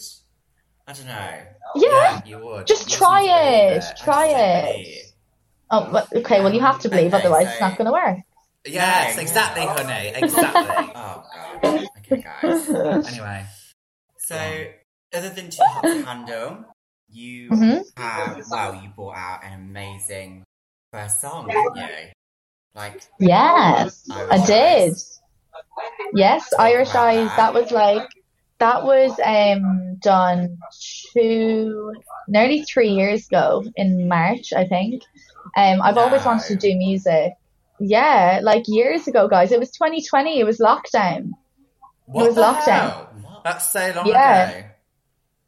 I 0.87 0.93
don't 0.93 1.07
know. 1.07 1.39
Yeah. 1.75 2.21
you 2.25 2.37
would. 2.39 2.67
Just 2.67 2.91
You 2.91 2.97
try 2.97 3.21
need 3.21 3.29
it. 3.77 3.83
I 3.83 3.93
Try 4.03 4.27
it. 4.27 5.05
Oh, 5.71 5.89
but, 5.91 6.13
okay. 6.15 6.41
Well, 6.41 6.53
you 6.53 6.59
have 6.61 6.79
to 6.81 6.89
believe, 6.89 7.13
Okay, 7.13 7.23
otherwise 7.23 7.45
so- 7.47 7.51
it's 7.51 7.61
not 7.61 7.77
going 7.77 7.85
to 7.87 7.91
work. 7.91 8.17
Yes, 8.67 9.15
Yeah. 9.15 9.21
exactly, 9.21 9.65
honey. 9.65 10.11
Exactly. 10.15 10.91
Oh 10.95 11.23
god. 11.61 11.87
Okay, 11.99 12.23
guys. 12.41 12.69
anyway. 13.13 13.45
So, 14.17 14.65
other 15.13 15.29
than 15.29 15.49
Too 15.51 15.57
Hot 15.61 15.83
to 15.83 16.01
Handle, 16.05 16.65
you 17.09 17.49
Mhm. 17.51 17.83
have 17.97 18.41
well, 18.49 18.75
you 18.75 18.89
brought 18.95 19.15
out 19.17 19.43
an 19.43 19.53
amazing 19.53 20.43
first 20.91 21.21
song, 21.21 21.47
didn't 21.47 21.75
you? 21.75 21.87
Like, 22.73 23.01
Yes, 23.19 24.07
Irish 24.11 24.31
I 24.41 24.45
did. 24.45 24.91
Eyes. 24.91 25.21
Yes, 26.13 26.53
Irish 26.57 26.89
about 26.89 27.07
Eyes. 27.07 27.27
that. 27.29 27.37
That 27.37 27.53
was 27.53 27.71
like 27.71 28.07
that 28.59 28.83
was 28.83 29.19
um 29.23 29.95
done 29.95 30.57
two 31.13 31.93
nearly 32.27 32.63
three 32.63 32.89
years 32.89 33.27
ago 33.27 33.63
in 33.75 34.07
March, 34.07 34.53
I 34.53 34.65
think. 34.65 35.03
Um, 35.55 35.81
I've 35.81 35.97
always 35.97 36.25
wanted 36.25 36.47
to 36.47 36.55
do 36.55 36.75
music. 36.75 37.33
Yeah, 37.79 38.39
like 38.41 38.63
years 38.67 39.07
ago, 39.07 39.27
guys. 39.27 39.51
It 39.51 39.59
was 39.59 39.71
2020. 39.71 40.39
It 40.39 40.45
was 40.45 40.59
lockdown. 40.59 41.31
What 42.05 42.27
was 42.27 42.35
lockdown. 42.37 42.65
hell? 42.91 43.41
That's 43.43 43.69
so 43.71 43.91
long 43.95 44.07
Yeah. 44.07 44.49
ago. 44.49 44.67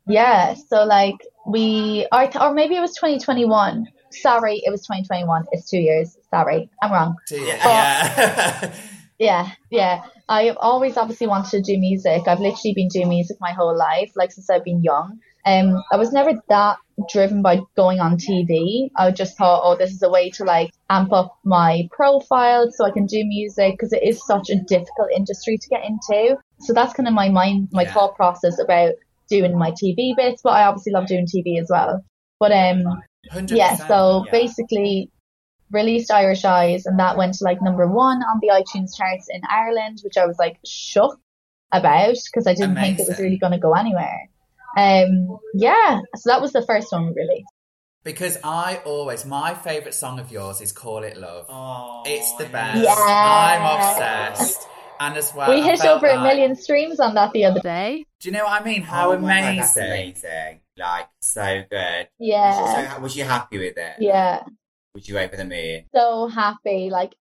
Yeah, 0.10 0.53
so 0.53 0.83
like 0.86 1.15
we, 1.45 2.07
or, 2.12 2.30
or 2.42 2.53
maybe 2.53 2.75
it 2.75 2.81
was 2.81 2.94
2021. 2.95 3.88
Sorry, 4.12 4.62
it 4.65 4.69
was 4.71 4.81
2021. 4.81 5.45
It's 5.51 5.69
two 5.69 5.80
years. 5.80 6.18
Sorry, 6.30 6.69
I'm 6.81 6.92
wrong. 6.92 7.15
Yeah. 7.30 7.39
Yeah. 7.65 8.75
Yeah, 9.19 9.49
yeah. 9.71 10.01
I've 10.29 10.57
always 10.59 10.97
obviously 10.97 11.27
wanted 11.27 11.51
to 11.51 11.61
do 11.61 11.79
music. 11.79 12.27
I've 12.27 12.39
literally 12.39 12.73
been 12.75 12.87
doing 12.89 13.09
music 13.09 13.37
my 13.39 13.51
whole 13.51 13.75
life, 13.77 14.11
like 14.15 14.31
since 14.31 14.49
I've 14.49 14.63
been 14.63 14.83
young. 14.83 15.19
Um, 15.45 15.81
I 15.91 15.95
was 15.97 16.11
never 16.11 16.31
that 16.49 16.77
driven 17.09 17.41
by 17.41 17.61
going 17.75 17.99
on 17.99 18.17
TV. 18.17 18.89
I 18.97 19.11
just 19.11 19.37
thought, 19.37 19.61
oh, 19.63 19.77
this 19.77 19.91
is 19.91 20.03
a 20.03 20.09
way 20.09 20.29
to 20.31 20.43
like 20.43 20.71
amp 20.89 21.13
up 21.13 21.37
my 21.45 21.87
profile 21.91 22.69
so 22.69 22.85
I 22.85 22.91
can 22.91 23.05
do 23.05 23.23
music 23.25 23.73
because 23.73 23.93
it 23.93 24.03
is 24.03 24.23
such 24.25 24.49
a 24.49 24.55
difficult 24.55 25.09
industry 25.15 25.57
to 25.57 25.69
get 25.69 25.85
into. 25.85 26.35
So 26.59 26.73
that's 26.73 26.93
kind 26.93 27.07
of 27.07 27.13
my 27.13 27.29
mind, 27.29 27.69
my 27.71 27.83
Yeah. 27.83 27.93
thought 27.93 28.15
process 28.15 28.59
about 28.59 28.93
doing 29.29 29.57
my 29.57 29.71
TV 29.71 30.15
bits. 30.17 30.41
But 30.43 30.51
I 30.51 30.65
obviously 30.65 30.91
love 30.91 31.07
doing 31.07 31.25
TV 31.25 31.59
as 31.61 31.67
well. 31.71 32.03
But 32.39 32.51
um, 32.51 32.83
100%. 33.31 33.55
yeah, 33.55 33.75
so 33.75 34.23
yeah. 34.25 34.31
basically 34.31 35.09
released 35.71 36.12
Irish 36.12 36.45
Eyes 36.45 36.86
and 36.86 37.00
that 37.00 37.17
went 37.17 37.36
to 37.36 37.43
like 37.43 37.62
number 37.62 37.88
one 37.88 38.17
on 38.24 38.39
the 38.41 38.50
iTunes 38.50 38.95
charts 38.97 39.27
in 39.29 39.41
Ireland, 39.50 40.00
which 40.03 40.17
I 40.17 40.25
was 40.25 40.38
like 40.39 40.57
shook 40.65 41.19
about 41.71 42.15
because 42.31 42.47
I 42.47 42.53
didn't 42.53 42.75
think 42.75 43.00
it 43.00 43.07
was 43.07 43.19
really 43.19 43.38
going 43.38 43.51
to 43.53 43.59
go 43.59 43.74
anywhere. 43.74 44.29
Um, 44.77 45.39
yeah, 45.53 46.01
so 46.15 46.29
that 46.29 46.41
was 46.41 46.53
the 46.53 46.62
first 46.62 46.91
one 46.91 47.07
we 47.07 47.13
released. 47.13 47.50
Because 48.03 48.38
I 48.43 48.79
always, 48.86 49.25
my 49.25 49.53
favourite 49.53 49.93
song 49.93 50.19
of 50.19 50.31
yours 50.31 50.62
is 50.62 50.71
Call 50.71 51.03
It 51.03 51.17
Love. 51.17 51.45
Oh, 51.50 52.03
it's 52.05 52.31
the 52.36 52.45
best. 52.45 52.83
Yeah. 52.83 52.93
I'm 52.95 53.79
obsessed. 54.39 54.65
And 55.00 55.17
as 55.17 55.33
well, 55.33 55.50
we 55.50 55.62
I 55.62 55.63
hit 55.65 55.79
felt 55.79 55.97
over 56.03 56.07
a 56.07 56.21
million 56.24 56.55
streams 56.55 57.00
on 57.00 57.15
that 57.15 57.31
the 57.33 57.45
other 57.45 57.59
day. 57.59 57.97
Day. 57.97 58.05
Do 58.19 58.29
you 58.29 58.33
know 58.33 58.45
what 58.45 58.62
I 58.62 58.65
mean? 58.65 58.81
How 58.81 59.12
Oh 59.12 59.19
my 59.19 59.41
God, 59.41 59.43
amazing. 59.53 59.57
that's 59.59 59.77
amazing. 59.77 60.59
Like, 60.77 61.07
so 61.19 61.63
good. 61.69 62.07
Yeah, 62.19 62.93
So, 62.95 63.00
was 63.01 63.15
you 63.15 63.24
happy 63.25 63.57
with 63.59 63.77
it? 63.77 63.95
yeah, 64.00 64.43
Was 64.98 65.08
you 65.08 65.20
over 65.20 65.36
the 65.36 65.46
moon? 65.46 65.84
so 65.94 66.27
happy. 66.27 66.89
Like 66.89 67.13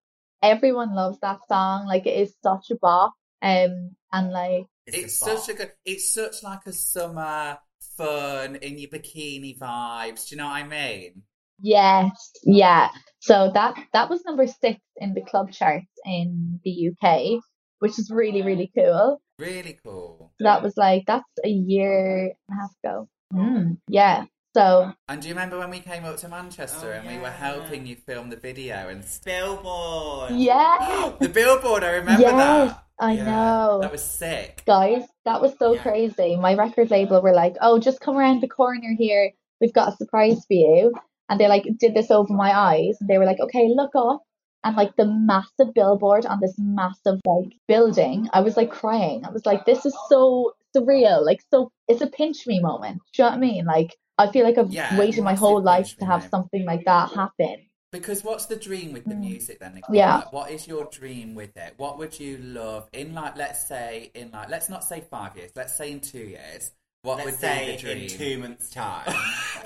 everyone 0.43 0.95
loves 0.95 1.19
that 1.21 1.41
song. 1.47 1.87
Like 1.87 2.07
it 2.07 2.19
is 2.19 2.35
such 2.43 2.71
a 2.71 2.77
bop. 2.81 3.13
Um, 3.43 3.91
and 4.11 4.31
like 4.31 4.65
It's 4.87 5.21
the 5.21 5.37
such 5.37 5.51
a 5.51 5.55
good, 5.59 5.73
it's 5.85 6.15
such 6.15 6.43
like 6.43 6.61
a 6.65 6.73
summer 6.73 7.59
fun 7.99 8.57
in 8.57 8.79
your 8.79 8.89
bikini 8.89 9.59
vibes. 9.59 10.27
Do 10.27 10.35
you 10.35 10.39
know 10.39 10.47
what 10.47 10.55
I 10.55 10.67
mean? 10.67 11.23
Yes, 11.61 12.31
yeah. 12.45 12.89
So 13.19 13.51
that 13.53 13.77
that 13.93 14.09
was 14.09 14.25
number 14.25 14.47
six 14.47 14.81
in 14.97 15.13
the 15.13 15.21
club 15.21 15.53
charts 15.53 15.85
in 16.07 16.61
the 16.65 16.91
UK, 16.91 17.43
which 17.81 17.99
is 17.99 18.11
really 18.11 18.41
really 18.41 18.73
cool. 18.75 19.21
Really 19.39 19.79
cool. 19.85 20.33
So 20.41 20.45
that 20.45 20.63
was 20.63 20.79
like 20.79 21.05
that's 21.07 21.25
a 21.45 21.51
year 21.51 22.33
and 22.49 22.59
a 22.59 22.63
half 22.63 22.71
ago. 22.83 23.09
Mm, 23.35 23.77
yeah. 23.89 24.25
So 24.57 24.91
And 25.11 25.21
do 25.21 25.29
you 25.29 25.35
remember 25.35 25.59
when 25.59 25.69
we 25.69 25.81
came 25.81 26.07
up 26.07 26.17
to 26.17 26.29
Manchester 26.29 26.95
Oh, 26.95 26.99
and 26.99 27.07
we 27.07 27.19
were 27.19 27.29
helping 27.31 27.87
you 27.87 27.95
film 27.95 28.31
the 28.31 28.37
video 28.37 28.89
and 28.89 29.05
Billboard. 29.23 30.31
yeah, 30.31 31.13
the 31.21 31.29
billboard? 31.29 31.85
I 31.85 31.91
remember 31.91 32.23
Yes, 32.23 32.71
that. 32.73 32.85
I 32.99 33.13
Yeah, 33.13 33.25
know. 33.27 33.79
That 33.83 33.93
was 33.93 34.03
sick. 34.03 34.63
guys, 34.67 35.03
that 35.27 35.43
was 35.43 35.53
so 35.59 35.75
Yeah. 35.75 35.83
crazy. 35.83 36.37
My 36.37 36.55
record 36.55 36.91
label 36.91 37.21
were 37.21 37.35
like, 37.35 37.57
"Oh, 37.61 37.79
just 37.79 38.01
come 38.01 38.17
around 38.17 38.41
the 38.41 38.49
corner 38.49 38.95
here. 38.97 39.33
We've 39.61 39.75
got 39.75 39.93
a 39.93 39.97
surprise 39.99 40.43
for 40.47 40.55
you." 40.55 40.95
And 41.29 41.39
they 41.39 41.49
like 41.49 41.67
did 41.79 41.93
this 41.93 42.11
over 42.11 42.33
my 42.33 42.59
eyes. 42.59 42.97
And 42.99 43.11
they 43.11 43.19
were 43.19 43.27
like, 43.27 43.41
"Okay, 43.41 43.69
look 43.69 43.95
up." 43.95 44.23
And 44.65 44.75
like 44.75 44.97
the 44.97 45.05
massive 45.05 45.75
billboard 45.75 46.25
on 46.25 46.41
this 46.41 46.55
massive 46.59 47.21
like 47.27 47.53
building, 47.69 48.31
I 48.33 48.41
was 48.41 48.57
like 48.57 48.71
crying. 48.71 49.27
I 49.27 49.31
was 49.33 49.45
like, 49.45 49.67
"This 49.67 49.85
is 49.85 49.95
so 50.09 50.53
surreal. 50.75 51.23
Like, 51.27 51.43
so 51.51 51.71
it's 51.89 52.01
a 52.01 52.07
pinch 52.07 52.47
me 52.47 52.59
moment." 52.61 53.03
Do 53.13 53.23
you 53.23 53.25
know 53.29 53.31
what 53.33 53.37
I 53.37 53.41
mean? 53.41 53.67
Like, 53.67 53.95
I 54.19 54.31
feel 54.31 54.45
like 54.45 54.59
I've 54.59 54.73
Yeah, 54.73 54.97
waited 54.99 55.23
my 55.25 55.35
whole 55.35 55.63
life 55.63 55.97
to 55.99 56.05
have 56.07 56.21
moment. 56.21 56.31
something 56.31 56.65
like 56.65 56.85
that 56.87 57.13
happen. 57.13 57.67
Because 57.93 58.25
what's 58.25 58.47
the 58.47 58.57
dream 58.57 58.93
with 58.93 59.05
the 59.05 59.15
music 59.15 59.61
then? 59.61 59.75
Nicole? 59.75 59.97
Yeah. 59.97 60.17
Like, 60.17 60.33
what 60.33 60.51
is 60.51 60.67
your 60.67 60.87
dream 60.91 61.35
with 61.35 61.57
it? 61.57 61.75
What 61.77 61.99
would 61.99 62.19
you 62.19 62.39
love 62.39 62.89
in 62.93 63.15
like, 63.15 63.37
let's 63.37 63.67
say, 63.69 64.11
in 64.15 64.31
like, 64.33 64.49
let's 64.51 64.69
not 64.69 64.85
say 64.85 65.03
five 65.03 65.37
years, 65.37 65.51
let's 65.55 65.77
say 65.77 65.93
in 65.93 66.01
two 66.01 66.19
years. 66.19 66.73
What 67.03 67.19
Let's 67.19 67.31
would 67.31 67.41
say 67.41 67.67
be 67.67 67.73
the 67.73 67.79
dream? 67.79 68.03
in 68.03 68.09
two 68.09 68.39
months' 68.39 68.71
time. 68.71 69.15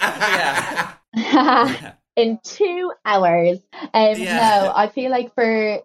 yeah. 0.00 0.92
in 2.16 2.38
two 2.45 2.92
hours. 3.04 3.59
Um, 3.95 4.21
Yeah. 4.21 4.38
No, 4.61 4.73
I 4.75 4.88
feel 4.88 5.11
like 5.11 5.35
for 5.35 5.80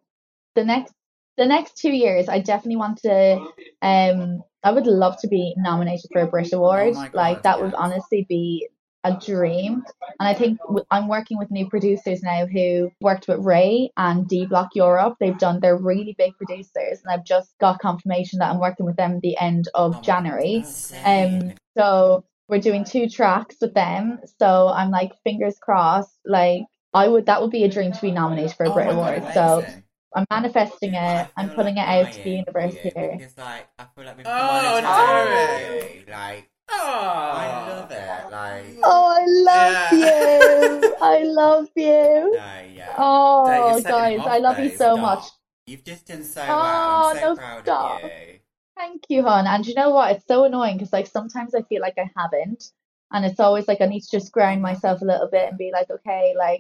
the 0.56 0.66
next 0.66 0.94
the 1.38 1.46
next 1.46 1.78
two 1.78 1.92
years, 1.92 2.28
I 2.30 2.40
definitely 2.40 2.78
want 2.78 3.00
to. 3.04 3.46
Um, 3.82 4.44
I 4.66 4.72
would 4.72 4.88
love 4.88 5.16
to 5.22 5.28
be 5.28 5.54
nominated 5.58 6.10
for 6.12 6.24
a 6.24 6.28
Brit 6.28 6.52
Award. 6.54 6.94
Oh 6.96 6.96
God, 6.96 7.12
like 7.14 7.44
that 7.44 7.62
would 7.62 7.76
honestly 7.76 8.26
be 8.28 8.68
a 9.04 9.16
dream. 9.16 9.84
And 10.20 10.28
I 10.28 10.34
think 10.34 10.60
w- 10.62 10.86
I'm 10.90 11.08
working 11.08 11.38
with 11.38 11.52
new 11.52 11.70
producers 11.70 12.24
now 12.24 12.48
who 12.48 12.92
worked 13.00 13.28
with 13.28 13.40
Raye 13.46 13.92
and 13.96 14.28
D 14.28 14.48
Block 14.48 14.70
Europe. 14.74 15.18
They've 15.20 15.38
done 15.38 15.60
they're 15.62 15.78
really 15.78 16.16
big 16.18 16.36
producers, 16.38 17.02
and 17.04 17.12
I've 17.14 17.24
just 17.24 17.54
got 17.60 17.80
confirmation 17.80 18.40
that 18.40 18.50
I'm 18.50 18.60
working 18.60 18.88
with 18.88 18.96
them 18.98 19.20
the 19.22 19.38
end 19.38 19.68
of 19.76 19.96
Oh 19.98 20.02
January. 20.04 20.66
Um, 21.06 21.54
so 21.78 22.26
we're 22.50 22.60
doing 22.60 22.84
two 22.86 23.08
tracks 23.08 23.58
with 23.62 23.76
them. 23.76 24.20
So 24.40 24.68
I'm 24.70 24.90
like, 24.90 25.12
fingers 25.24 25.58
crossed. 25.62 26.18
Like 26.26 26.64
I 26.92 27.08
would, 27.08 27.28
that 27.28 27.42
would 27.44 27.52
be 27.52 27.66
a 27.66 27.70
dream 27.70 27.92
to 27.92 28.02
be 28.02 28.12
nominated 28.12 28.58
for 28.58 28.66
a 28.66 28.70
Oh 28.72 28.74
Brit 28.74 28.88
my 28.88 28.94
God, 28.94 29.18
Award. 29.20 29.34
So. 29.36 29.85
I'm 30.16 30.26
manifesting 30.32 30.96
I 30.96 31.22
it. 31.22 31.28
I'm 31.38 31.48
feel 31.48 31.56
putting 31.56 31.76
like 31.76 32.02
it 32.02 32.06
out 32.08 32.12
to 32.14 32.24
the 32.24 32.30
universe 32.32 32.74
for 32.82 32.88
you 32.88 32.92
here. 32.96 33.12
Because, 33.18 33.38
like, 33.38 33.68
I 33.78 33.86
feel 33.96 34.06
like 34.06 34.18
we've 34.18 34.26
Oh, 34.26 34.82
monetized 34.82 36.08
no. 36.08 36.14
Like, 36.14 36.50
Oh, 36.72 37.32
I 37.34 37.48
love 37.70 37.92
it. 37.92 38.32
Like, 38.32 38.66
Oh, 38.84 39.18
I 39.20 39.26
love 39.28 39.92
Yeah. 39.92 40.82
you. 40.82 40.96
I 41.02 41.24
love 41.24 41.68
you. 41.76 41.86
no, 41.86 42.62
yeah. 42.74 42.96
Oh, 42.98 43.74
Dave, 43.76 43.84
guys, 43.86 44.20
off, 44.20 44.28
I 44.28 44.38
love 44.40 44.60
you 44.60 44.70
so 44.70 44.76
Stop. 44.76 45.00
much. 45.00 45.24
You've 45.68 45.84
just 45.84 46.08
done 46.08 46.24
so 46.24 46.44
Oh, 46.48 46.62
well. 46.62 47.10
I'm 47.10 47.18
so 47.18 47.28
no, 47.30 47.36
proud 47.36 47.64
stop. 47.64 48.04
of 48.04 48.12
you. 48.12 48.40
Thank 48.78 49.04
you, 49.10 49.24
hon. 49.24 49.48
And 49.48 49.66
you 49.66 49.74
know 49.74 49.90
what? 49.92 50.12
It's 50.16 50.28
so 50.28 50.44
annoying 50.44 50.78
because 50.78 50.94
like 50.94 51.08
sometimes 51.08 51.56
I 51.56 51.62
feel 51.64 51.82
like 51.82 51.98
I 51.98 52.10
haven't, 52.16 52.72
and 53.12 53.26
it's 53.26 53.40
always 53.40 53.68
like 53.68 53.82
I 53.82 53.86
need 53.86 54.02
to 54.02 54.12
just 54.12 54.32
ground 54.32 54.62
myself 54.62 55.02
a 55.02 55.06
little 55.06 55.28
bit 55.30 55.50
and 55.50 55.58
be 55.58 55.72
like, 55.74 55.90
okay, 55.90 56.34
like 56.38 56.60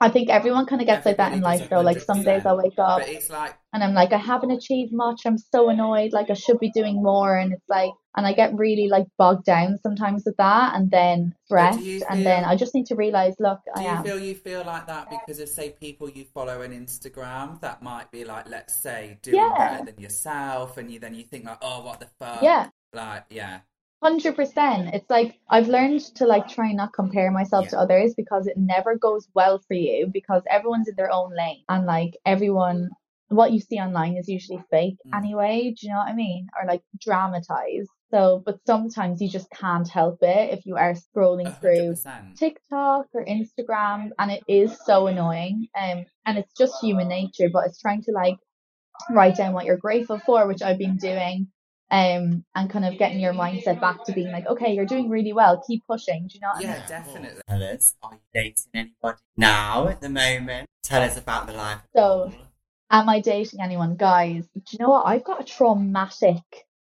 I 0.00 0.10
think 0.10 0.28
everyone 0.30 0.66
kind 0.66 0.80
of 0.80 0.86
gets 0.86 1.04
like 1.04 1.16
that 1.16 1.32
in 1.32 1.40
life 1.40 1.68
though. 1.68 1.80
Like 1.80 2.00
some 2.00 2.22
days 2.22 2.46
I'll 2.46 2.56
wake 2.56 2.78
up 2.78 3.00
like, 3.30 3.56
and 3.72 3.82
I'm 3.82 3.94
like, 3.94 4.12
I 4.12 4.18
haven't 4.18 4.52
achieved 4.52 4.92
much. 4.92 5.22
I'm 5.26 5.38
so 5.38 5.68
annoyed. 5.70 6.12
Like 6.12 6.30
I 6.30 6.34
should 6.34 6.60
be 6.60 6.70
doing 6.70 7.02
more, 7.02 7.36
and 7.36 7.52
it's 7.52 7.68
like, 7.68 7.90
and 8.16 8.24
I 8.24 8.32
get 8.32 8.54
really 8.54 8.88
like 8.88 9.06
bogged 9.18 9.44
down 9.44 9.76
sometimes 9.82 10.22
with 10.24 10.36
that, 10.36 10.76
and 10.76 10.88
then 10.90 11.34
do 11.50 11.80
you 11.82 12.02
and 12.08 12.24
then 12.24 12.44
I 12.44 12.54
just 12.54 12.74
need 12.74 12.86
to 12.86 12.94
realize, 12.94 13.34
look, 13.40 13.58
do 13.74 13.82
I 13.82 13.96
you 13.98 14.02
feel 14.04 14.18
you 14.20 14.34
feel 14.36 14.64
like 14.64 14.86
that 14.86 15.10
because 15.10 15.40
of 15.40 15.48
say 15.48 15.70
people 15.70 16.08
you 16.08 16.24
follow 16.32 16.62
on 16.62 16.70
Instagram 16.70 17.60
that 17.60 17.82
might 17.82 18.12
be 18.12 18.24
like, 18.24 18.48
let's 18.48 18.80
say, 18.80 19.18
doing 19.22 19.38
Yeah. 19.38 19.54
better 19.56 19.84
than 19.90 20.00
yourself, 20.00 20.76
and 20.76 20.90
you 20.90 21.00
then 21.00 21.14
you 21.14 21.24
think 21.24 21.44
like, 21.44 21.58
oh, 21.60 21.82
what 21.82 21.98
the 21.98 22.06
fuck? 22.20 22.42
Yeah. 22.42 22.68
Like, 22.92 23.24
yeah. 23.30 23.60
Hundred 24.02 24.36
percent. 24.36 24.94
It's 24.94 25.10
like 25.10 25.40
I've 25.50 25.66
learned 25.68 26.00
to 26.16 26.26
like 26.26 26.48
try 26.48 26.66
and 26.68 26.76
not 26.76 26.92
compare 26.92 27.30
myself 27.32 27.68
to 27.68 27.78
others 27.80 28.14
because 28.16 28.46
it 28.46 28.56
never 28.56 28.96
goes 28.96 29.26
well 29.34 29.58
for 29.66 29.74
you 29.74 30.08
because 30.12 30.42
everyone's 30.48 30.88
in 30.88 30.94
their 30.96 31.10
own 31.12 31.34
lane 31.36 31.64
and 31.68 31.84
like 31.84 32.16
everyone 32.24 32.90
what 33.28 33.52
you 33.52 33.60
see 33.60 33.76
online 33.78 34.16
is 34.16 34.28
usually 34.28 34.62
fake 34.70 34.96
Mm. 35.06 35.18
anyway. 35.18 35.74
Do 35.78 35.86
you 35.86 35.92
know 35.92 35.98
what 35.98 36.08
I 36.08 36.14
mean? 36.14 36.46
Or 36.58 36.66
like 36.66 36.82
dramatized. 37.00 37.90
So, 38.10 38.42
but 38.46 38.58
sometimes 38.66 39.20
you 39.20 39.28
just 39.28 39.50
can't 39.50 39.86
help 39.86 40.18
it 40.22 40.56
if 40.56 40.64
you 40.64 40.76
are 40.76 40.94
scrolling 40.94 41.58
through 41.60 41.92
100%. 41.94 42.36
TikTok 42.38 43.06
or 43.12 43.24
Instagram, 43.26 44.10
and 44.18 44.30
it 44.30 44.42
is 44.48 44.78
so 44.86 45.08
annoying. 45.08 45.66
Um, 45.78 46.06
and 46.24 46.38
it's 46.38 46.54
just 46.56 46.80
human 46.80 47.08
nature, 47.08 47.50
but 47.52 47.66
it's 47.66 47.80
trying 47.80 48.02
to 48.04 48.12
like 48.12 48.36
write 49.10 49.36
down 49.36 49.52
what 49.52 49.66
you're 49.66 49.76
grateful 49.76 50.18
for, 50.24 50.46
which 50.46 50.62
I've 50.62 50.78
been 50.78 50.96
doing. 50.96 51.48
Um, 51.90 52.44
and 52.54 52.68
kind 52.68 52.84
of 52.84 52.98
getting 52.98 53.18
your 53.18 53.32
mindset 53.32 53.80
back 53.80 54.04
to 54.04 54.12
being 54.12 54.30
like, 54.30 54.46
okay, 54.46 54.74
you're 54.74 54.84
doing 54.84 55.08
really 55.08 55.32
well. 55.32 55.62
Keep 55.66 55.84
pushing. 55.88 56.28
Do 56.28 56.34
you 56.34 56.40
know 56.40 56.48
what 56.48 56.58
I 56.58 56.60
Yeah, 56.68 56.72
mean? 56.78 56.82
definitely. 56.88 57.40
Tell 57.48 57.62
us, 57.62 57.94
are 58.02 58.12
you 58.12 58.18
dating 58.34 58.64
anybody 58.74 59.18
now 59.38 59.88
at 59.88 60.00
the 60.02 60.10
moment? 60.10 60.68
Tell 60.82 61.02
us 61.02 61.16
about 61.16 61.46
the 61.46 61.54
life. 61.54 61.80
So- 61.96 62.32
Am 62.90 63.06
I 63.08 63.20
dating 63.20 63.60
anyone, 63.60 63.96
guys? 63.96 64.46
Do 64.54 64.62
you 64.70 64.78
know 64.80 64.88
what? 64.88 65.06
I've 65.06 65.22
got 65.24 65.40
a 65.42 65.44
traumatic 65.44 66.42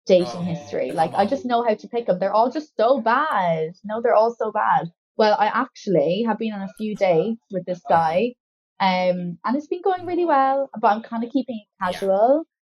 dating 0.06 0.26
Oh, 0.34 0.42
history. 0.42 0.88
come 0.88 0.96
Like, 0.96 1.14
I 1.14 1.26
just 1.26 1.44
know 1.46 1.62
how 1.62 1.74
to 1.74 1.88
pick 1.88 2.06
them. 2.06 2.18
They're 2.18 2.32
all 2.34 2.50
just 2.50 2.76
so 2.76 3.00
bad. 3.00 3.72
No, 3.84 4.00
they're 4.02 4.14
all 4.14 4.34
so 4.34 4.52
bad. 4.52 4.88
Well, 5.16 5.36
I 5.38 5.46
actually 5.46 6.24
have 6.26 6.38
been 6.38 6.52
on 6.52 6.62
a 6.62 6.72
few 6.76 6.94
dates 6.96 7.40
with 7.50 7.64
this 7.64 7.80
guy, 7.88 8.34
um, 8.78 9.38
and 9.44 9.56
it's 9.56 9.66
been 9.68 9.80
going 9.82 10.04
really 10.06 10.26
well. 10.26 10.68
But 10.78 10.88
I'm 10.88 11.02
kind 11.02 11.24
of 11.24 11.30
keeping 11.30 11.64
it 11.80 11.92
Yeah. 11.94 11.98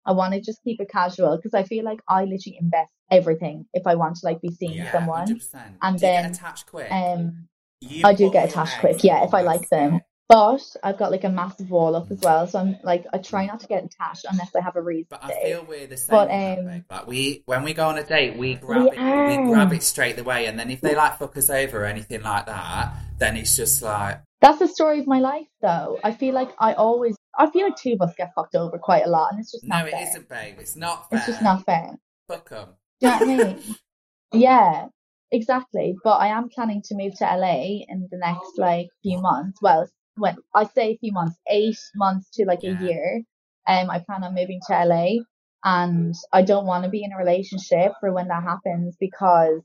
I 0.05 0.13
want 0.13 0.35
to 0.35 0.41
just 0.41 0.63
keep 0.65 0.81
it 0.81 0.89
casual 0.91 1.37
because 1.37 1.55
I 1.55 1.63
feel 1.65 1.85
like 1.85 2.01
I 2.09 2.25
literally 2.25 2.59
invest 2.61 2.91
everything 3.11 3.67
if 3.75 3.87
I 3.87 3.95
want 3.95 4.17
to 4.17 4.27
like 4.27 4.41
be 4.41 4.51
seeing 4.51 4.75
Yeah, 4.75 4.93
someone. 4.93 5.27
100%. 5.29 5.55
and 5.83 5.97
Do 5.97 6.01
then, 6.01 6.31
attached 6.31 6.67
quick? 6.67 6.91
Um, 6.91 7.49
You 7.81 8.03
I 8.07 8.15
do 8.15 8.31
get 8.31 8.49
attached 8.51 8.79
quick, 8.81 9.05
yeah, 9.05 9.25
if 9.25 9.35
I 9.35 9.43
like 9.43 9.69
them. 9.69 10.01
But 10.29 10.63
I've 10.83 10.97
got 10.97 11.11
like 11.11 11.25
a 11.25 11.29
massive 11.29 11.69
wall 11.71 11.95
up 11.95 12.11
as 12.11 12.21
well, 12.21 12.47
so 12.47 12.59
I'm 12.59 12.77
like 12.83 13.05
I 13.13 13.19
try 13.19 13.45
not 13.45 13.61
to 13.61 13.67
get 13.67 13.85
attached 13.85 14.25
unless 14.31 14.55
I 14.57 14.63
have 14.63 14.77
a 14.77 14.81
reason. 14.81 15.09
But. 15.11 15.25
I 15.25 15.43
feel 15.43 15.67
we're 15.69 15.87
the 15.87 15.99
same. 15.99 16.11
But, 16.11 16.31
um, 16.31 16.85
like 16.91 17.07
we, 17.07 17.43
when 17.45 17.65
we 17.65 17.75
go 17.75 17.89
on 17.89 17.99
a 17.99 18.03
date, 18.03 18.39
we 18.39 18.55
grab 18.55 18.83
We 18.85 18.91
it, 18.93 18.99
are. 18.99 19.27
we 19.45 19.51
grab 19.51 19.73
it 19.75 19.83
straight 19.83 20.19
away, 20.19 20.47
and 20.47 20.59
then 20.59 20.71
if 20.71 20.81
they 20.81 20.95
like 20.95 21.19
fuck 21.19 21.37
us 21.37 21.51
over 21.51 21.83
or 21.83 21.85
anything 21.85 22.23
like 22.23 22.47
that, 22.47 22.95
then 23.19 23.37
it's 23.37 23.55
just 23.57 23.83
like, 23.83 24.23
That's 24.41 24.59
the 24.59 24.69
story 24.69 25.01
of 25.01 25.07
my 25.07 25.19
life, 25.21 25.49
though. 25.61 26.01
I 26.03 26.13
feel 26.13 26.33
like 26.35 26.51
I 26.59 26.73
always, 26.75 27.15
I 27.39 27.51
feel 27.51 27.65
like 27.65 27.77
two 27.77 27.93
of 27.95 28.03
us 28.03 28.15
get 28.17 28.33
fucked 28.35 28.55
over 28.55 28.79
quite 28.79 29.05
a 29.07 29.11
lot, 29.11 29.33
and 29.33 29.41
it's 29.41 29.53
just 29.53 29.65
no, 29.65 29.85
it 29.85 29.93
not 29.93 30.29
babe. 30.29 30.57
It's 30.59 30.77
not 30.77 31.09
fair. 31.09 31.19
It's 31.19 31.27
just 31.27 31.43
not 31.43 31.65
fair. 31.65 31.99
Fuck 32.29 32.53
'em. 32.53 32.69
Do 33.01 33.09
you 33.09 33.11
know 33.11 33.19
what 33.19 33.23
I 33.23 33.45
mean? 33.45 33.77
yeah, 34.33 34.87
exactly. 35.31 35.95
But 36.05 36.17
I 36.17 36.29
am 36.29 36.49
planning 36.49 36.83
to 36.87 36.95
move 36.95 37.15
to 37.19 37.25
LA 37.25 37.85
in 37.89 38.09
the 38.11 38.19
next 38.19 38.59
like 38.59 38.89
few 39.03 39.21
months. 39.21 39.59
Well, 39.63 39.89
when 40.17 40.37
I 40.55 40.65
say 40.65 40.91
a 40.93 40.99
few 40.99 41.13
months, 41.13 41.37
eight 41.49 41.79
months 41.95 42.29
to 42.35 42.45
like 42.45 42.61
Yeah. 42.63 42.79
a 42.79 42.85
year. 42.85 43.23
Um, 43.67 43.91
I 43.91 44.01
plan 44.01 44.25
on 44.25 44.35
moving 44.35 44.61
to 44.67 44.85
LA, 44.85 45.19
and 45.65 46.15
I 46.33 46.43
don't 46.43 46.67
want 46.67 46.85
to 46.85 46.91
be 46.91 47.05
in 47.05 47.13
a 47.13 47.17
relationship 47.19 47.93
for 48.01 48.13
when 48.13 48.29
that 48.29 48.43
happens 48.43 48.97
because 48.99 49.63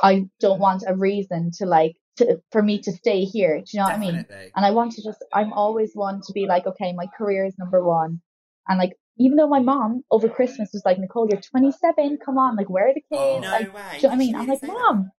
I 0.00 0.26
don't 0.40 0.60
want 0.60 0.84
a 0.86 0.94
reason 0.94 1.50
to 1.58 1.66
like 1.66 1.96
to 2.18 2.40
for 2.52 2.62
me 2.62 2.80
to 2.82 2.92
stay 2.92 3.24
here. 3.24 3.58
Do 3.58 3.64
you 3.72 3.80
know 3.80 3.86
what 3.86 3.94
I 3.94 3.98
mean? 3.98 4.26
And 4.56 4.64
I 4.64 4.70
want 4.70 4.92
to 4.92 5.02
just, 5.02 5.24
I'm 5.32 5.52
always 5.52 5.92
one 5.94 6.20
to 6.26 6.32
be 6.32 6.46
like, 6.46 6.66
okay, 6.66 6.92
my 6.92 7.06
career 7.06 7.44
is 7.44 7.58
number 7.58 7.84
one. 7.84 8.20
And 8.68 8.78
like, 8.78 8.92
even 9.18 9.36
though 9.36 9.48
my 9.48 9.60
mom 9.60 10.04
over 10.10 10.28
Christmas 10.28 10.70
was 10.72 10.82
like, 10.84 10.98
Nicole, 10.98 11.28
you're 11.28 11.40
27, 11.40 12.18
come 12.24 12.38
on, 12.38 12.56
like, 12.56 12.70
where 12.70 12.88
are 12.88 12.94
the 12.94 13.02
oh. 13.12 13.16
kids? 13.16 13.46
Oh, 13.46 13.50
No 13.50 13.50
like, 13.50 13.74
way. 13.74 13.82
do 13.92 13.96
you 13.96 14.02
know 14.02 14.08
what 14.08 14.14
I 14.14 14.18
mean? 14.18 14.34
I'm 14.36 14.46
like, 14.46 14.60
say 14.60 14.66
that? 14.66 14.72
mom. 14.72 15.10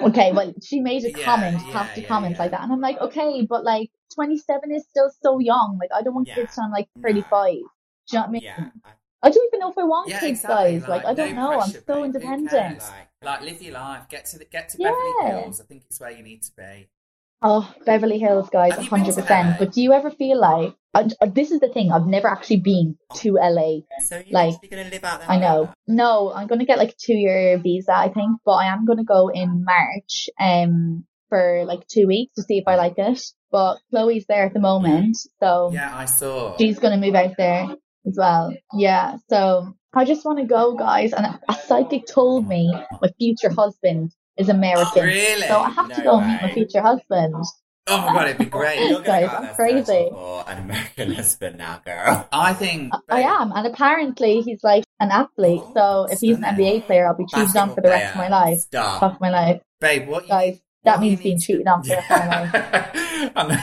Okay, 0.00 0.32
well, 0.32 0.52
she 0.62 0.80
made 0.80 1.04
a 1.04 1.10
Yeah, 1.10 1.24
comment, 1.24 1.60
yeah, 1.66 1.72
past 1.72 1.94
the 1.94 2.02
yeah, 2.02 2.08
comments 2.08 2.38
yeah. 2.38 2.42
like 2.42 2.50
that. 2.52 2.62
And 2.62 2.72
I'm 2.72 2.80
like, 2.80 2.98
okay, 2.98 3.46
but 3.48 3.64
like, 3.64 3.90
27 4.14 4.72
is 4.72 4.84
still 4.88 5.10
so 5.22 5.38
young. 5.38 5.78
Like, 5.80 5.90
I 5.94 6.02
don't 6.02 6.14
want 6.14 6.28
Yeah. 6.28 6.34
kids 6.34 6.54
till 6.54 6.64
I'm 6.64 6.72
like 6.72 6.88
35. 7.02 7.52
Do 7.52 7.56
you 7.56 7.62
know 8.14 8.20
what 8.20 8.28
I 8.28 8.30
mean? 8.30 8.42
I- 9.22 9.28
I 9.28 9.30
don't 9.30 9.46
even 9.48 9.60
know 9.60 9.70
if 9.70 9.78
I 9.78 9.84
want 9.84 10.08
Yeah, 10.08 10.20
kids, 10.20 10.40
exactly. 10.40 10.78
guys. 10.78 10.88
Like, 10.88 11.04
I 11.04 11.14
don't 11.14 11.34
no 11.34 11.42
know. 11.50 11.56
pressure, 11.58 11.78
I'm 11.78 11.84
so. 11.86 12.04
Independent. 12.04 12.78
Like, 12.78 13.08
Like, 13.22 13.40
live 13.42 13.62
your 13.62 13.74
life. 13.74 14.08
Get 14.08 14.26
to 14.26 14.38
the, 14.38 14.44
get 14.44 14.68
to 14.70 14.76
Yeah. 14.78 14.90
Beverly 14.90 15.40
Hills. 15.42 15.60
I 15.60 15.64
think 15.64 15.82
it's 15.86 15.98
where 16.00 16.10
you 16.10 16.22
need 16.22 16.42
to 16.44 16.52
be. 16.56 16.88
Oh, 17.40 17.72
Beverly 17.86 18.18
Hills, 18.18 18.48
guys, 18.50 18.74
Have 18.74 18.84
you 18.84 18.90
been 18.90 19.04
to 19.04 19.10
100%. 19.22 19.58
But 19.58 19.72
do 19.72 19.80
you 19.82 19.92
ever 19.92 20.10
feel 20.10 20.40
like, 20.40 20.74
uh, 20.94 21.08
this 21.32 21.50
is 21.52 21.60
the 21.60 21.68
thing, 21.68 21.92
I've 21.92 22.06
never 22.06 22.26
actually 22.28 22.60
been 22.60 22.96
to 23.16 23.38
LA. 23.38 23.82
so 24.04 24.16
you're 24.18 24.24
Like, 24.32 24.60
going 24.70 24.84
to 24.84 24.90
live 24.90 25.04
out 25.04 25.20
there? 25.20 25.30
I 25.30 25.38
know. 25.38 25.72
No, 25.86 26.32
I'm 26.32 26.46
gonna 26.48 26.64
get 26.64 26.78
like 26.78 26.90
a 26.90 26.96
two 26.96 27.14
year 27.14 27.58
visa, 27.58 27.92
I 27.96 28.08
think, 28.08 28.40
but 28.44 28.52
I 28.52 28.66
am 28.72 28.84
gonna 28.86 29.04
go 29.04 29.28
in 29.28 29.64
March, 29.64 30.28
um, 30.40 31.04
for 31.28 31.64
like 31.64 31.86
two 31.86 32.06
weeks 32.08 32.34
to 32.36 32.42
see 32.42 32.58
if 32.58 32.64
I 32.66 32.74
like 32.76 32.94
it. 32.98 33.20
But 33.52 33.78
Chloe's 33.90 34.26
there 34.26 34.44
at 34.46 34.52
the 34.52 34.60
moment, 34.60 35.16
so 35.40 35.70
Yeah, 35.72 35.96
I 35.96 36.06
saw. 36.06 36.56
she's 36.56 36.78
gonna 36.80 36.96
move 36.98 37.14
out 37.14 37.36
there 37.36 37.68
as 38.06 38.16
well. 38.16 38.54
Yeah, 38.74 39.16
so 39.28 39.74
I 39.94 40.04
just 40.04 40.24
want 40.24 40.38
to 40.38 40.44
go, 40.44 40.74
guys. 40.76 41.12
And 41.12 41.26
a 41.26 41.54
psychic 41.66 42.06
told 42.06 42.46
me 42.48 42.72
my 43.00 43.08
future 43.18 43.50
husband 43.50 44.12
is 44.36 44.48
American, 44.48 45.04
Really? 45.04 45.46
so 45.46 45.60
I 45.60 45.70
have 45.70 45.88
to 45.92 45.98
No 45.98 46.04
go 46.04 46.20
meet 46.20 46.42
my 46.42 46.52
future 46.52 46.80
husband. 46.82 47.34
Oh 47.90 47.96
my 48.02 48.12
god, 48.12 48.24
it'd 48.26 48.38
be 48.38 48.44
great. 48.44 48.86
You're 48.90 49.00
Guys, 49.14 49.30
I'm 49.32 49.54
crazy. 49.54 49.82
searching 49.86 50.10
for 50.12 50.44
an 50.46 50.58
American 50.58 51.12
husband 51.14 51.56
now, 51.56 51.80
girl. 51.84 52.28
I 52.30 52.52
think. 52.52 52.92
I 53.08 53.22
am, 53.22 53.50
and 53.52 53.66
apparently 53.66 54.42
he's 54.42 54.62
like 54.62 54.84
an 55.00 55.10
athlete. 55.10 55.62
Oh, 55.74 56.06
so 56.06 56.12
if 56.12 56.20
he's 56.20 56.36
an. 56.36 56.42
NBA 56.44 56.84
player, 56.84 57.06
I'll 57.08 57.16
be 57.16 57.24
cheated 57.26 57.56
on 57.56 57.74
for 57.74 57.80
the 57.80 57.88
rest 57.88 58.10
of 58.14 58.18
my 58.18 58.28
life. 58.28 58.58
Stop. 58.58 59.00
Fuck 59.00 59.20
my 59.22 59.30
life, 59.30 59.62
Babe, 59.80 60.06
what 60.06 60.24
you 60.24 60.28
guys. 60.28 60.52
need- 60.52 60.62
That 60.84 60.98
what 60.98 61.04
you 61.04 61.10
means 61.12 61.22
being 61.22 61.34
need 61.36 61.40
to- 61.40 61.46
cheated 61.46 61.66
on 61.66 61.82
for 61.82 61.88
the 61.88 61.94
rest 61.94 62.10
of 62.10 62.18
my 62.18 62.28
life. 62.42 62.50
Yeah. 62.54 63.30
I 63.36 63.46
know. 63.46 63.58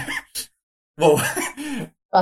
Well, 0.98 1.18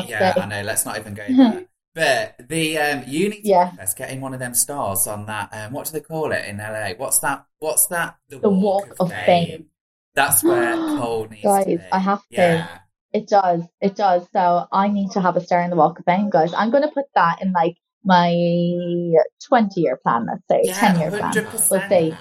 yeah, 0.08 0.34
sake. 0.34 0.44
I 0.44 0.46
know. 0.48 0.62
Let's 0.64 0.86
not 0.86 0.98
even 0.98 1.14
go 1.14 1.24
there. 1.30 1.66
But 1.96 2.36
the 2.50 2.78
um, 2.80 3.04
you 3.08 3.30
need 3.30 3.42
to 3.44 3.48
Yeah. 3.48 3.66
manifest 3.66 3.98
getting 3.98 4.20
one 4.22 4.34
of 4.34 4.40
them 4.40 4.54
stars 4.56 5.06
on 5.08 5.26
that. 5.28 5.50
Um, 5.52 5.74
what 5.74 5.86
do 5.86 5.92
they 5.92 6.00
call 6.02 6.32
it 6.32 6.46
in 6.46 6.58
LA? 6.58 6.94
What's 6.98 7.20
that? 7.20 7.46
What's 7.60 7.86
that? 7.88 8.16
The 8.30 8.50
Walk 8.50 8.96
of 9.00 9.12
Fame. 9.12 9.68
That's 10.16 10.44
where 10.44 10.76
Cole 10.98 11.28
needs 11.30 11.42
to 11.42 11.48
Guys, 11.48 11.66
be. 11.66 11.80
I 11.92 12.00
have 12.00 12.20
to. 12.20 12.26
Yeah. 12.32 12.80
It 13.14 13.28
does. 13.28 13.64
It 13.80 13.96
does. 13.96 14.26
So 14.34 14.66
I 14.72 14.88
need 14.88 15.12
to 15.12 15.22
have 15.22 15.36
a 15.36 15.42
star 15.42 15.62
in 15.62 15.70
the 15.70 15.76
Walk 15.76 16.00
of 16.00 16.06
Fame, 16.06 16.32
guys. 16.32 16.52
I'm 16.56 16.72
going 16.72 16.82
to 16.84 16.90
put 16.90 17.06
that 17.14 17.42
in 17.44 17.52
like 17.52 17.76
my 18.04 18.32
20 19.48 19.80
year 19.80 19.98
plan, 20.02 20.26
let's 20.28 20.42
say, 20.50 20.62
Yeah, 20.64 20.80
10 20.80 21.00
year 21.00 21.10
plan. 21.12 21.32
100%. 21.32 21.70
We'll 21.72 21.90
see. 21.90 22.18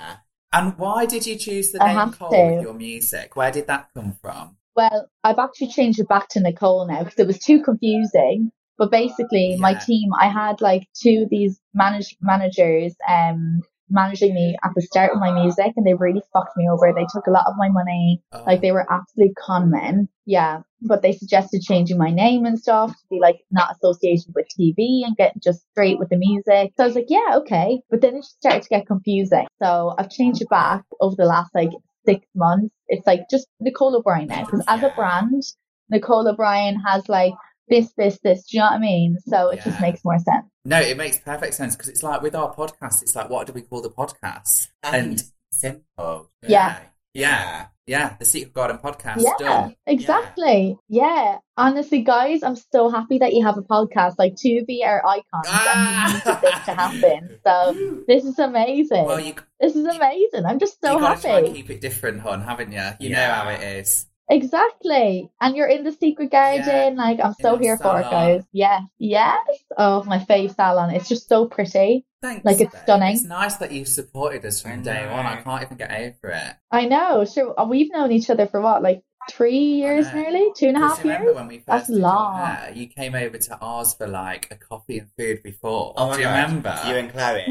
And 0.52 0.76
why 0.76 1.06
did 1.06 1.26
you 1.26 1.36
choose 1.36 1.72
the 1.72 1.82
I 1.82 1.94
name 1.94 2.12
Cole 2.12 2.30
to. 2.30 2.54
with 2.56 2.62
your 2.62 2.74
music? 2.74 3.36
Where 3.36 3.50
did 3.50 3.66
that 3.68 3.88
come 3.94 4.18
from? 4.20 4.58
Well, 4.76 5.08
I've 5.24 5.38
actually 5.38 5.68
changed 5.68 5.98
it 5.98 6.08
back 6.08 6.28
to 6.30 6.40
Nicole 6.40 6.86
now 6.86 7.04
because 7.04 7.18
it 7.18 7.26
was 7.26 7.38
too 7.38 7.62
confusing. 7.62 8.52
But 8.82 8.90
basically, 8.90 9.56
my 9.60 9.74
team, 9.74 10.10
I 10.20 10.26
had 10.26 10.60
like 10.60 10.88
two 11.00 11.22
of 11.22 11.30
these 11.30 11.60
manage- 11.72 12.16
managers 12.20 12.96
um, 13.08 13.60
managing 13.88 14.34
me 14.34 14.56
at 14.64 14.72
the 14.74 14.82
start 14.82 15.12
of 15.12 15.20
my 15.20 15.30
music, 15.32 15.72
and 15.76 15.86
they 15.86 15.94
really 15.94 16.20
fucked 16.32 16.56
me 16.56 16.68
over. 16.68 16.92
They 16.92 17.06
took 17.14 17.28
a 17.28 17.30
lot 17.30 17.46
of 17.46 17.54
my 17.56 17.68
money. 17.68 18.20
Oh, 18.32 18.42
Like 18.44 18.60
they 18.60 18.72
were 18.72 18.84
absolute 18.92 19.36
con 19.38 19.70
men. 19.70 20.08
Yeah. 20.26 20.62
But 20.80 21.00
they 21.00 21.12
suggested 21.12 21.62
changing 21.62 21.96
my 21.96 22.10
name 22.10 22.44
and 22.44 22.58
stuff 22.58 22.90
to 22.90 23.06
be 23.08 23.20
like 23.20 23.36
not 23.52 23.76
associated 23.76 24.34
with 24.34 24.46
TV 24.58 25.04
and 25.06 25.16
get 25.16 25.40
just 25.40 25.60
straight 25.70 26.00
with 26.00 26.08
the 26.08 26.16
music. 26.16 26.72
So 26.76 26.82
I 26.82 26.86
was 26.88 26.96
like, 26.96 27.06
yeah, 27.08 27.36
okay. 27.36 27.82
But 27.88 28.00
then 28.00 28.16
it 28.16 28.22
just 28.22 28.38
started 28.38 28.64
to 28.64 28.68
get 28.68 28.88
confusing. 28.88 29.46
So 29.62 29.94
I've 29.96 30.10
changed 30.10 30.42
it 30.42 30.48
back 30.48 30.82
over 31.00 31.14
the 31.16 31.24
last 31.24 31.54
like 31.54 31.70
six 32.04 32.26
months. 32.34 32.74
It's 32.88 33.06
like 33.06 33.30
just 33.30 33.46
Nicole 33.60 33.94
O'Brien 33.94 34.26
now. 34.26 34.44
Because 34.44 34.64
as 34.66 34.82
a 34.82 34.92
brand, 34.96 35.44
Nicole 35.88 36.26
O'Brien 36.26 36.80
has 36.84 37.08
like 37.08 37.34
this, 37.72 37.92
this, 37.96 38.18
this. 38.22 38.44
Do 38.44 38.56
you 38.56 38.60
know 38.60 38.66
what 38.66 38.74
I 38.74 38.78
mean? 38.78 39.16
So 39.26 39.48
it 39.48 39.62
just 39.64 39.80
makes 39.80 40.04
more 40.04 40.18
sense. 40.18 40.44
No, 40.64 40.78
it 40.78 40.96
makes 40.96 41.18
perfect 41.18 41.54
sense 41.54 41.74
because 41.74 41.88
it's 41.88 42.02
like 42.02 42.20
with 42.20 42.34
our 42.34 42.54
podcast, 42.54 43.02
it's 43.02 43.16
like, 43.16 43.30
what 43.30 43.46
do 43.46 43.52
we 43.52 43.62
call 43.62 43.80
the 43.80 43.90
podcast? 43.90 44.68
And 44.82 45.22
simple. 45.50 46.30
Yeah. 46.46 46.80
yeah, 47.14 47.66
yeah, 47.86 48.16
the 48.18 48.24
Secret 48.24 48.52
Garden 48.52 48.78
podcast 48.78 49.22
Yeah, 49.22 49.32
done. 49.38 49.76
exactly. 49.86 50.76
Yeah. 50.88 51.38
Honestly, 51.56 52.02
guys, 52.02 52.42
I'm 52.42 52.56
so 52.56 52.90
happy 52.90 53.18
that 53.18 53.32
you 53.32 53.44
have 53.44 53.58
a 53.58 53.62
podcast. 53.62 54.14
Like 54.18 54.36
two 54.36 54.64
be 54.66 54.84
our 54.84 55.00
are 55.02 55.06
icons 55.06 55.48
and 55.48 55.96
you 55.96 56.14
needed 56.14 56.42
this 56.42 56.64
to 56.66 56.72
ah! 56.72 56.74
happen. 56.74 57.38
So 57.44 58.02
this 58.06 58.24
is 58.24 58.38
amazing. 58.38 59.04
Well, 59.04 59.18
you 59.18 59.34
this 59.60 59.74
is 59.74 59.84
amazing. 59.84 60.44
I'm 60.44 60.58
just 60.58 60.80
so 60.80 60.92
you 60.92 61.00
got 61.00 61.20
to 61.22 61.28
happy. 61.28 61.52
keep 61.52 61.70
it 61.70 61.80
different, 61.80 62.20
hon, 62.20 62.42
haven't 62.42 62.72
you? 62.72 62.88
You 63.00 63.10
know 63.10 63.24
how 63.24 63.48
it 63.48 63.62
is. 63.62 64.06
Exactly. 64.30 65.30
And 65.40 65.56
you're 65.56 65.66
in 65.68 65.84
the 65.84 65.92
secret 65.92 66.30
garden. 66.30 66.96
Like 66.96 67.18
I'm 67.22 67.34
so 67.40 67.54
In 67.54 67.58
the 67.60 67.64
here 67.66 67.76
for 67.78 68.00
it, 68.00 68.04
guys. 68.04 68.42
Yeah. 68.52 68.80
Yes. 68.98 69.36
Oh, 69.76 70.02
my 70.04 70.18
fave 70.18 70.54
salon. 70.54 70.90
It's 70.90 71.08
just 71.08 71.28
so 71.28 71.46
pretty. 71.46 72.04
Thanks. 72.22 72.44
Like, 72.44 72.60
it's 72.60 72.72
babe. 72.72 72.82
stunning. 72.84 73.14
It's 73.16 73.24
nice 73.24 73.56
that 73.56 73.72
you've 73.72 73.88
supported 73.88 74.44
us 74.44 74.62
from 74.62 74.82
day 74.82 75.06
one. 75.10 75.26
I 75.26 75.42
can't 75.42 75.62
even 75.62 75.76
get 75.76 75.90
over 75.90 76.30
it. 76.34 76.54
I 76.70 76.86
know. 76.86 77.24
Sure. 77.24 77.58
uh, 77.58 77.64
We've 77.66 77.90
known 77.92 78.12
each 78.12 78.30
other 78.30 78.46
for 78.46 78.60
what, 78.60 78.80
like 78.82 79.02
three 79.30 79.56
years 79.58 80.12
nearly? 80.12 80.50
Two 80.56 80.66
and 80.68 80.76
a 80.76 80.80
'Cause 80.80 80.90
half 80.96 81.04
remember 81.04 81.24
years? 81.26 81.34
when 81.36 81.48
we 81.48 81.56
first 81.58 81.66
That's 81.66 81.86
did 81.88 81.94
your 81.96 82.02
long. 82.02 82.36
hair, 82.44 82.72
you 82.74 82.86
came 82.88 83.14
over 83.16 83.38
to 83.38 83.58
ours 83.60 83.94
for 83.94 84.06
like 84.06 84.48
a 84.50 84.56
coffee 84.56 84.98
and 84.98 85.08
food 85.18 85.42
before. 85.42 85.94
Oh 85.96 86.08
my 86.08 86.14
Do 86.14 86.20
you 86.22 86.26
God. 86.26 86.32
remember? 86.42 86.80
You 86.86 86.94
and 86.94 87.10
Chloe. 87.12 87.44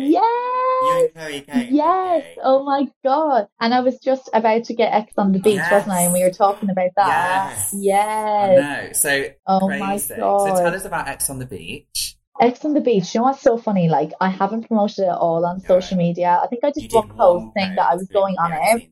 You 0.81 0.87
Yes. 0.87 1.01
and 1.03 1.13
Chloe 1.15 1.41
came. 1.41 1.75
Yes. 1.75 2.25
Oh 2.43 2.63
my 2.63 2.87
god. 3.03 3.47
And 3.59 3.73
I 3.73 3.81
was 3.81 3.99
just 3.99 4.29
about 4.33 4.63
to 4.65 4.73
get 4.73 4.93
Ex 4.93 5.13
on 5.17 5.31
the 5.31 5.39
Beach, 5.39 5.61
wasn't 5.71 5.91
I? 5.93 6.01
And 6.01 6.13
we 6.13 6.23
were 6.23 6.31
talking 6.31 6.69
about 6.69 6.89
that. 6.95 7.69
Yes. 7.73 7.73
I 7.73 8.55
know. 8.85 8.91
So 8.93 9.25
Oh 9.47 9.67
crazy. 9.67 9.79
my 9.79 9.97
So 9.97 10.15
tell 10.57 10.73
us 10.75 10.85
about 10.85 11.07
Ex 11.07 11.29
on 11.29 11.39
the 11.39 11.45
Beach. 11.45 12.17
Ex 12.41 12.65
on 12.65 12.73
the 12.73 12.81
Beach. 12.81 13.13
You 13.13 13.19
know 13.19 13.25
what's 13.25 13.41
so 13.41 13.55
funny? 13.59 13.87
Like 13.87 14.13
I 14.19 14.29
haven't 14.29 14.67
promoted 14.67 15.05
it 15.05 15.09
all 15.09 15.45
on 15.45 15.59
Yeah. 15.59 15.67
social 15.67 15.95
media. 15.95 16.39
I 16.43 16.47
think 16.47 16.63
I 16.63 16.71
You 16.75 16.87
did 16.87 16.93
one 16.93 17.07
did 17.07 17.15
post 17.15 17.43
one 17.45 17.51
saying 17.55 17.75
that 17.75 17.91
I 17.91 17.95
was 17.95 18.07
going 18.07 18.35
on 18.39 18.49
yeah, 18.49 18.75
it. 18.77 18.89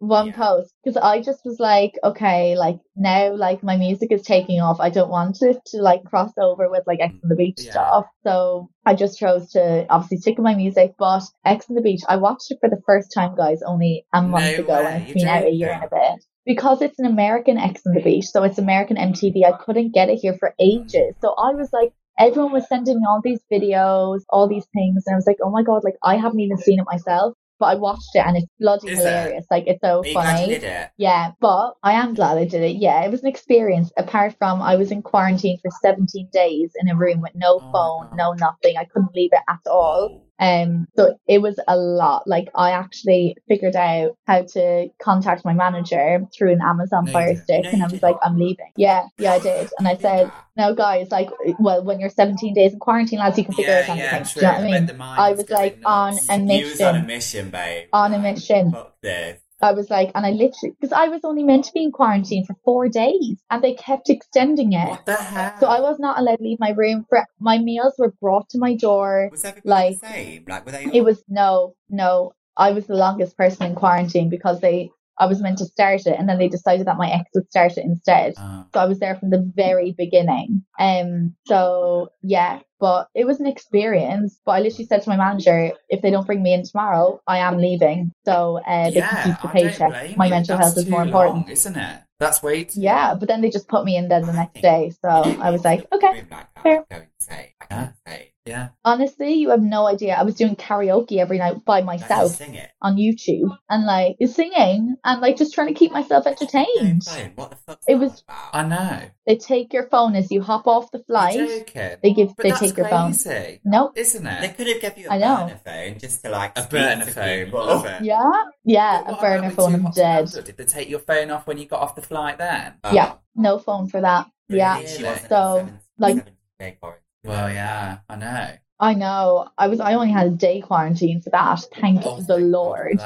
One 0.00 0.26
Yeah. 0.26 0.32
post 0.32 0.74
because 0.82 0.96
I 0.96 1.22
just 1.22 1.44
was 1.44 1.60
like, 1.60 1.92
okay, 2.02 2.56
like 2.56 2.80
now, 2.96 3.34
like 3.36 3.62
my 3.62 3.76
music 3.76 4.10
is 4.10 4.22
taking 4.22 4.60
off. 4.60 4.80
I 4.80 4.90
don't 4.90 5.10
want 5.10 5.40
it 5.42 5.58
to 5.66 5.80
like 5.80 6.04
cross 6.04 6.32
over 6.36 6.68
with 6.68 6.88
like 6.88 6.98
Ex 7.00 7.14
on 7.22 7.28
the 7.28 7.36
Beach 7.36 7.60
stuff. 7.60 8.06
So 8.24 8.68
I 8.84 8.94
just 8.94 9.16
chose 9.16 9.52
to 9.52 9.86
obviously 9.88 10.16
stick 10.18 10.36
with 10.36 10.44
my 10.44 10.56
music. 10.56 10.94
But 10.98 11.22
Ex 11.44 11.70
on 11.70 11.76
the 11.76 11.82
Beach, 11.82 12.02
I 12.08 12.16
watched 12.16 12.50
it 12.50 12.58
for 12.60 12.68
the 12.68 12.82
first 12.84 13.12
time, 13.14 13.36
guys, 13.36 13.62
only 13.62 14.06
a 14.12 14.22
month 14.22 14.58
No 14.58 14.64
ago, 14.64 14.84
way, 14.84 14.92
and 14.92 15.02
it's 15.02 15.08
you 15.10 15.14
been 15.14 15.28
out 15.28 15.44
a 15.44 15.50
year 15.50 15.70
and 15.70 15.84
a 15.84 15.88
bit. 15.88 16.24
Because 16.44 16.82
it's 16.82 16.98
an 16.98 17.06
American 17.06 17.58
Ex 17.58 17.82
on 17.86 17.94
the 17.94 18.00
Beach, 18.00 18.24
so 18.24 18.42
it's 18.42 18.58
American 18.58 18.96
MTV. 18.96 19.44
I 19.44 19.52
couldn't 19.62 19.94
get 19.94 20.08
it 20.08 20.16
here 20.16 20.34
for 20.34 20.52
hmm. 20.58 20.64
ages. 20.64 21.14
So 21.20 21.34
I 21.34 21.52
was 21.52 21.68
like, 21.72 21.92
everyone 22.18 22.52
was 22.52 22.68
sending 22.68 22.98
me 22.98 23.06
all 23.08 23.20
these 23.22 23.40
videos, 23.52 24.20
all 24.30 24.48
these 24.48 24.66
things, 24.74 25.04
and 25.06 25.14
I 25.14 25.16
was 25.16 25.26
like, 25.26 25.38
oh 25.42 25.50
my 25.50 25.62
god, 25.62 25.84
like 25.84 25.96
I 26.02 26.16
haven't 26.16 26.40
even 26.40 26.56
seen 26.58 26.80
it 26.80 26.86
myself. 26.90 27.34
But 27.60 27.66
I 27.66 27.74
watched 27.74 28.14
it 28.14 28.24
and 28.24 28.36
it's 28.36 28.46
bloody 28.60 28.88
Is 28.88 28.98
it? 28.98 29.02
hilarious. 29.02 29.46
Like 29.50 29.64
it's 29.66 29.80
so 29.80 30.02
Are 30.02 30.06
you 30.06 30.12
glad 30.14 30.40
you 30.40 30.46
funny. 30.46 30.54
it? 30.64 30.90
Yeah, 30.96 31.32
but 31.40 31.74
I 31.82 31.92
am 31.94 32.14
glad 32.14 32.38
I 32.38 32.44
did 32.44 32.62
it. 32.62 32.76
Yeah, 32.76 33.02
it 33.04 33.10
was 33.10 33.22
an 33.22 33.28
experience. 33.28 33.90
Apart 33.96 34.36
from 34.38 34.62
I 34.62 34.76
was 34.76 34.92
in 34.92 35.02
quarantine 35.02 35.58
for 35.60 35.70
17 35.82 36.28
days 36.32 36.70
in 36.80 36.88
a 36.88 36.96
room 36.96 37.20
with 37.20 37.34
no 37.34 37.60
Oh 37.60 37.70
phone, 37.72 38.16
no 38.16 38.32
nothing. 38.34 38.76
I 38.76 38.84
couldn't 38.84 39.14
leave 39.14 39.30
it 39.32 39.42
at 39.48 39.60
all. 39.66 40.27
Um, 40.40 40.86
so 40.96 41.18
it 41.26 41.42
was 41.42 41.58
a 41.66 41.76
lot. 41.76 42.26
Like 42.26 42.48
I 42.54 42.70
actually 42.70 43.36
figured 43.48 43.74
out 43.76 44.16
how 44.26 44.42
to 44.42 44.88
contact 45.02 45.44
my 45.44 45.52
manager 45.52 46.20
through 46.36 46.52
an 46.52 46.60
Amazon 46.62 47.06
No, 47.06 47.12
Fire. 47.12 47.34
Stick, 47.36 47.64
No, 47.64 47.70
and 47.70 47.82
I 47.82 47.86
was 47.90 48.02
like, 48.02 48.16
I'm 48.22 48.36
leaving. 48.38 48.70
Yeah, 48.76 49.04
yeah, 49.18 49.32
I 49.32 49.38
did, 49.40 49.68
and 49.78 49.88
I 49.88 49.96
said, 49.96 50.30
no, 50.56 50.74
guys, 50.74 51.08
like, 51.10 51.28
well, 51.58 51.84
when 51.84 52.00
you're 52.00 52.08
17 52.10 52.52
days 52.54 52.72
in 52.72 52.78
quarantine, 52.78 53.18
lads, 53.20 53.38
you 53.38 53.44
can 53.44 53.54
figure 53.54 53.72
Yeah, 53.72 53.78
out 53.80 53.88
anything. 53.90 54.04
yeah, 54.08 54.22
Do 54.24 54.40
you 54.40 54.42
know 54.42 54.52
what 54.52 54.60
I 54.60 54.80
mean? 54.80 55.00
I 55.00 55.32
was 55.32 55.50
like 55.50 55.78
on 55.84 56.14
nuts. 56.14 56.28
a 56.28 56.32
was 56.32 56.80
on 56.80 56.94
a 56.96 56.98
mission. 57.02 57.06
mission, 57.06 57.50
babe. 57.50 57.88
On 57.92 58.14
a 58.14 58.18
mission. 58.18 58.72
Fuck 58.72 59.00
this. 59.00 59.40
I 59.60 59.72
was 59.72 59.90
like, 59.90 60.12
and 60.14 60.24
I 60.24 60.30
literally, 60.30 60.74
because 60.80 60.92
I 60.92 61.08
was 61.08 61.22
only 61.24 61.42
meant 61.42 61.64
to 61.64 61.72
be 61.72 61.82
in 61.82 61.92
quarantine 61.92 62.44
for 62.44 62.54
four 62.64 62.88
days, 62.88 63.42
and 63.50 63.62
they 63.62 63.74
kept 63.74 64.08
extending 64.08 64.72
it. 64.72 64.88
What 64.88 65.06
the 65.06 65.16
hell? 65.16 65.54
So 65.60 65.66
I 65.66 65.80
was 65.80 65.98
not 65.98 66.18
allowed 66.18 66.36
to 66.36 66.42
leave 66.44 66.60
my 66.60 66.70
room. 66.70 67.06
For 67.08 67.24
my 67.40 67.58
meals 67.58 67.94
were 67.98 68.14
brought 68.20 68.48
to 68.50 68.58
my 68.58 68.74
door. 68.76 69.28
Was 69.30 69.44
everybody 69.44 69.68
Like, 69.68 70.00
the 70.00 70.06
same? 70.06 70.44
Like, 70.46 70.64
were 70.64 70.72
they 70.72 70.84
It 70.84 71.04
was 71.04 71.22
no, 71.28 71.74
no. 71.88 72.32
I 72.56 72.72
was 72.72 72.86
the 72.86 72.94
longest 72.94 73.36
person 73.36 73.66
in 73.66 73.74
quarantine 73.76 74.28
because 74.30 74.60
they, 74.60 74.90
I 75.16 75.26
was 75.26 75.40
meant 75.40 75.58
to 75.58 75.64
start 75.64 76.06
it, 76.06 76.16
and 76.18 76.28
then 76.28 76.38
they 76.38 76.48
decided 76.48 76.86
that 76.86 76.96
my 76.96 77.10
ex 77.10 77.28
would 77.34 77.48
start 77.50 77.76
it 77.76 77.84
instead. 77.84 78.34
Oh. 78.36 78.66
So 78.72 78.80
I 78.80 78.86
was 78.86 78.98
there 79.00 79.16
from 79.16 79.30
the 79.30 79.50
very 79.54 79.92
beginning. 79.96 80.64
Um. 80.78 81.34
So 81.46 82.10
yeah, 82.22 82.60
but 82.80 83.08
it 83.14 83.26
was 83.26 83.40
an 83.40 83.46
experience. 83.46 84.40
But 84.44 84.52
I 84.52 84.60
literally 84.60 84.86
said 84.86 85.02
to 85.02 85.10
my 85.10 85.16
manager, 85.16 85.72
if 85.88 86.02
they 86.02 86.10
don't 86.10 86.26
bring 86.26 86.42
me 86.42 86.54
in 86.54 86.64
tomorrow, 86.64 87.20
I 87.26 87.38
am 87.38 87.58
leaving. 87.58 88.12
So 88.24 88.60
uh, 88.66 88.90
they 88.90 88.96
yeah, 88.96 89.22
can 89.22 89.32
keep 89.32 89.42
the 89.42 89.48
paycheck. 89.48 90.16
My 90.16 90.26
you. 90.26 90.30
mental 90.30 90.56
That's 90.56 90.68
health 90.68 90.78
is 90.78 90.88
more 90.88 91.02
important. 91.02 91.46
long, 91.46 91.50
isn't 91.50 91.76
it? 91.76 92.00
That's 92.18 92.42
way 92.42 92.64
too 92.64 92.80
Yeah, 92.80 93.14
but 93.14 93.28
then 93.28 93.40
they 93.42 93.50
just 93.50 93.68
put 93.68 93.84
me 93.84 93.96
in 93.96 94.08
there 94.08 94.20
the 94.20 94.32
I 94.32 94.36
next 94.36 94.60
day. 94.60 94.92
So 95.00 95.08
I 95.08 95.50
was 95.50 95.64
like, 95.64 95.86
okay. 95.92 96.06
room 96.08 96.26
like 96.30 96.54
that. 96.54 96.62
fair. 96.62 96.84
I 96.90 97.64
can't 97.68 97.92
say. 98.06 98.32
Yeah. 98.48 98.68
Honestly, 98.84 99.34
you 99.34 99.50
have 99.50 99.60
no 99.62 99.86
idea. 99.86 100.14
I 100.14 100.22
was 100.22 100.34
doing 100.34 100.56
karaoke 100.56 101.18
every 101.18 101.38
night 101.38 101.64
by 101.64 101.82
myself 101.82 102.36
sing 102.36 102.54
it. 102.54 102.70
on 102.80 102.96
YouTube 102.96 103.56
and 103.68 103.84
like 103.84 104.16
singing 104.26 104.96
and 105.04 105.20
like 105.20 105.36
just 105.36 105.52
trying 105.54 105.68
to 105.68 105.74
keep 105.74 105.92
myself 105.92 106.26
entertained. 106.26 107.02
No. 107.06 107.30
What 107.36 107.50
the 107.50 107.56
fuck? 107.56 107.80
It 107.86 107.96
was- 107.96 108.24
I 108.52 108.62
know. 108.62 109.00
They 109.26 109.36
take 109.36 109.72
your 109.74 109.86
phone 109.88 110.16
as 110.16 110.30
you 110.30 110.40
hop 110.42 110.66
off 110.66 110.90
the 110.90 111.00
flight. 111.00 111.36
joking. 111.36 111.96
They 112.02 112.12
give, 112.14 112.34
But 112.36 112.42
they 112.44 112.48
that's 112.50 112.60
take 112.60 112.76
your 112.78 112.88
phone. 112.88 113.12
crazy, 113.12 113.60
Nope. 113.64 113.92
isn't 113.96 114.26
it? 114.26 114.40
They 114.40 114.48
could 114.48 114.66
have 114.68 114.80
given 114.80 115.02
you 115.02 115.08
a 115.10 115.12
I 115.14 115.18
know. 115.18 115.36
burner 115.44 115.60
phone 115.64 115.98
just 115.98 116.22
to 116.24 116.30
like 116.30 116.56
A 116.56 116.62
burner 116.62 117.04
to 117.04 117.10
phone. 117.10 117.44
people. 117.44 117.86
Yeah, 118.02 118.32
yeah, 118.64 119.02
But 119.06 119.18
a 119.18 119.20
burner 119.20 119.50
phone. 119.50 119.78
Too 119.80 119.86
I'm 119.86 119.92
dead. 119.92 120.30
Did 120.44 120.56
they 120.56 120.64
take 120.64 120.88
your 120.88 121.00
phone 121.00 121.30
off 121.30 121.46
when 121.46 121.58
you 121.58 121.66
got 121.66 121.80
off 121.82 121.94
the 121.94 122.02
flight 122.02 122.38
then? 122.38 122.74
Oh, 122.82 122.92
Yeah, 122.94 123.14
no 123.34 123.58
phone 123.58 123.88
for 123.88 124.00
that. 124.00 124.26
Yeah. 124.48 124.78
She 124.86 125.04
wasn't 125.04 125.28
So, 125.28 125.56
seven- 125.58 125.78
like- 125.98 126.16
seven 126.16 126.32
day 126.58 126.76
quarantine. 126.80 127.02
Well, 127.24 127.50
yeah, 127.50 127.98
I 128.08 128.16
know. 128.16 128.50
I 128.80 128.94
know. 128.94 129.48
I 129.58 129.68
was. 129.68 129.80
I 129.80 129.94
only 129.94 130.10
had 130.10 130.26
a 130.26 130.30
day 130.30 130.60
quarantine 130.60 131.20
for 131.20 131.30
that. 131.30 131.64
Thank 131.80 132.02
Oh, 132.04 132.20
the 132.20 132.38
Lord. 132.38 133.00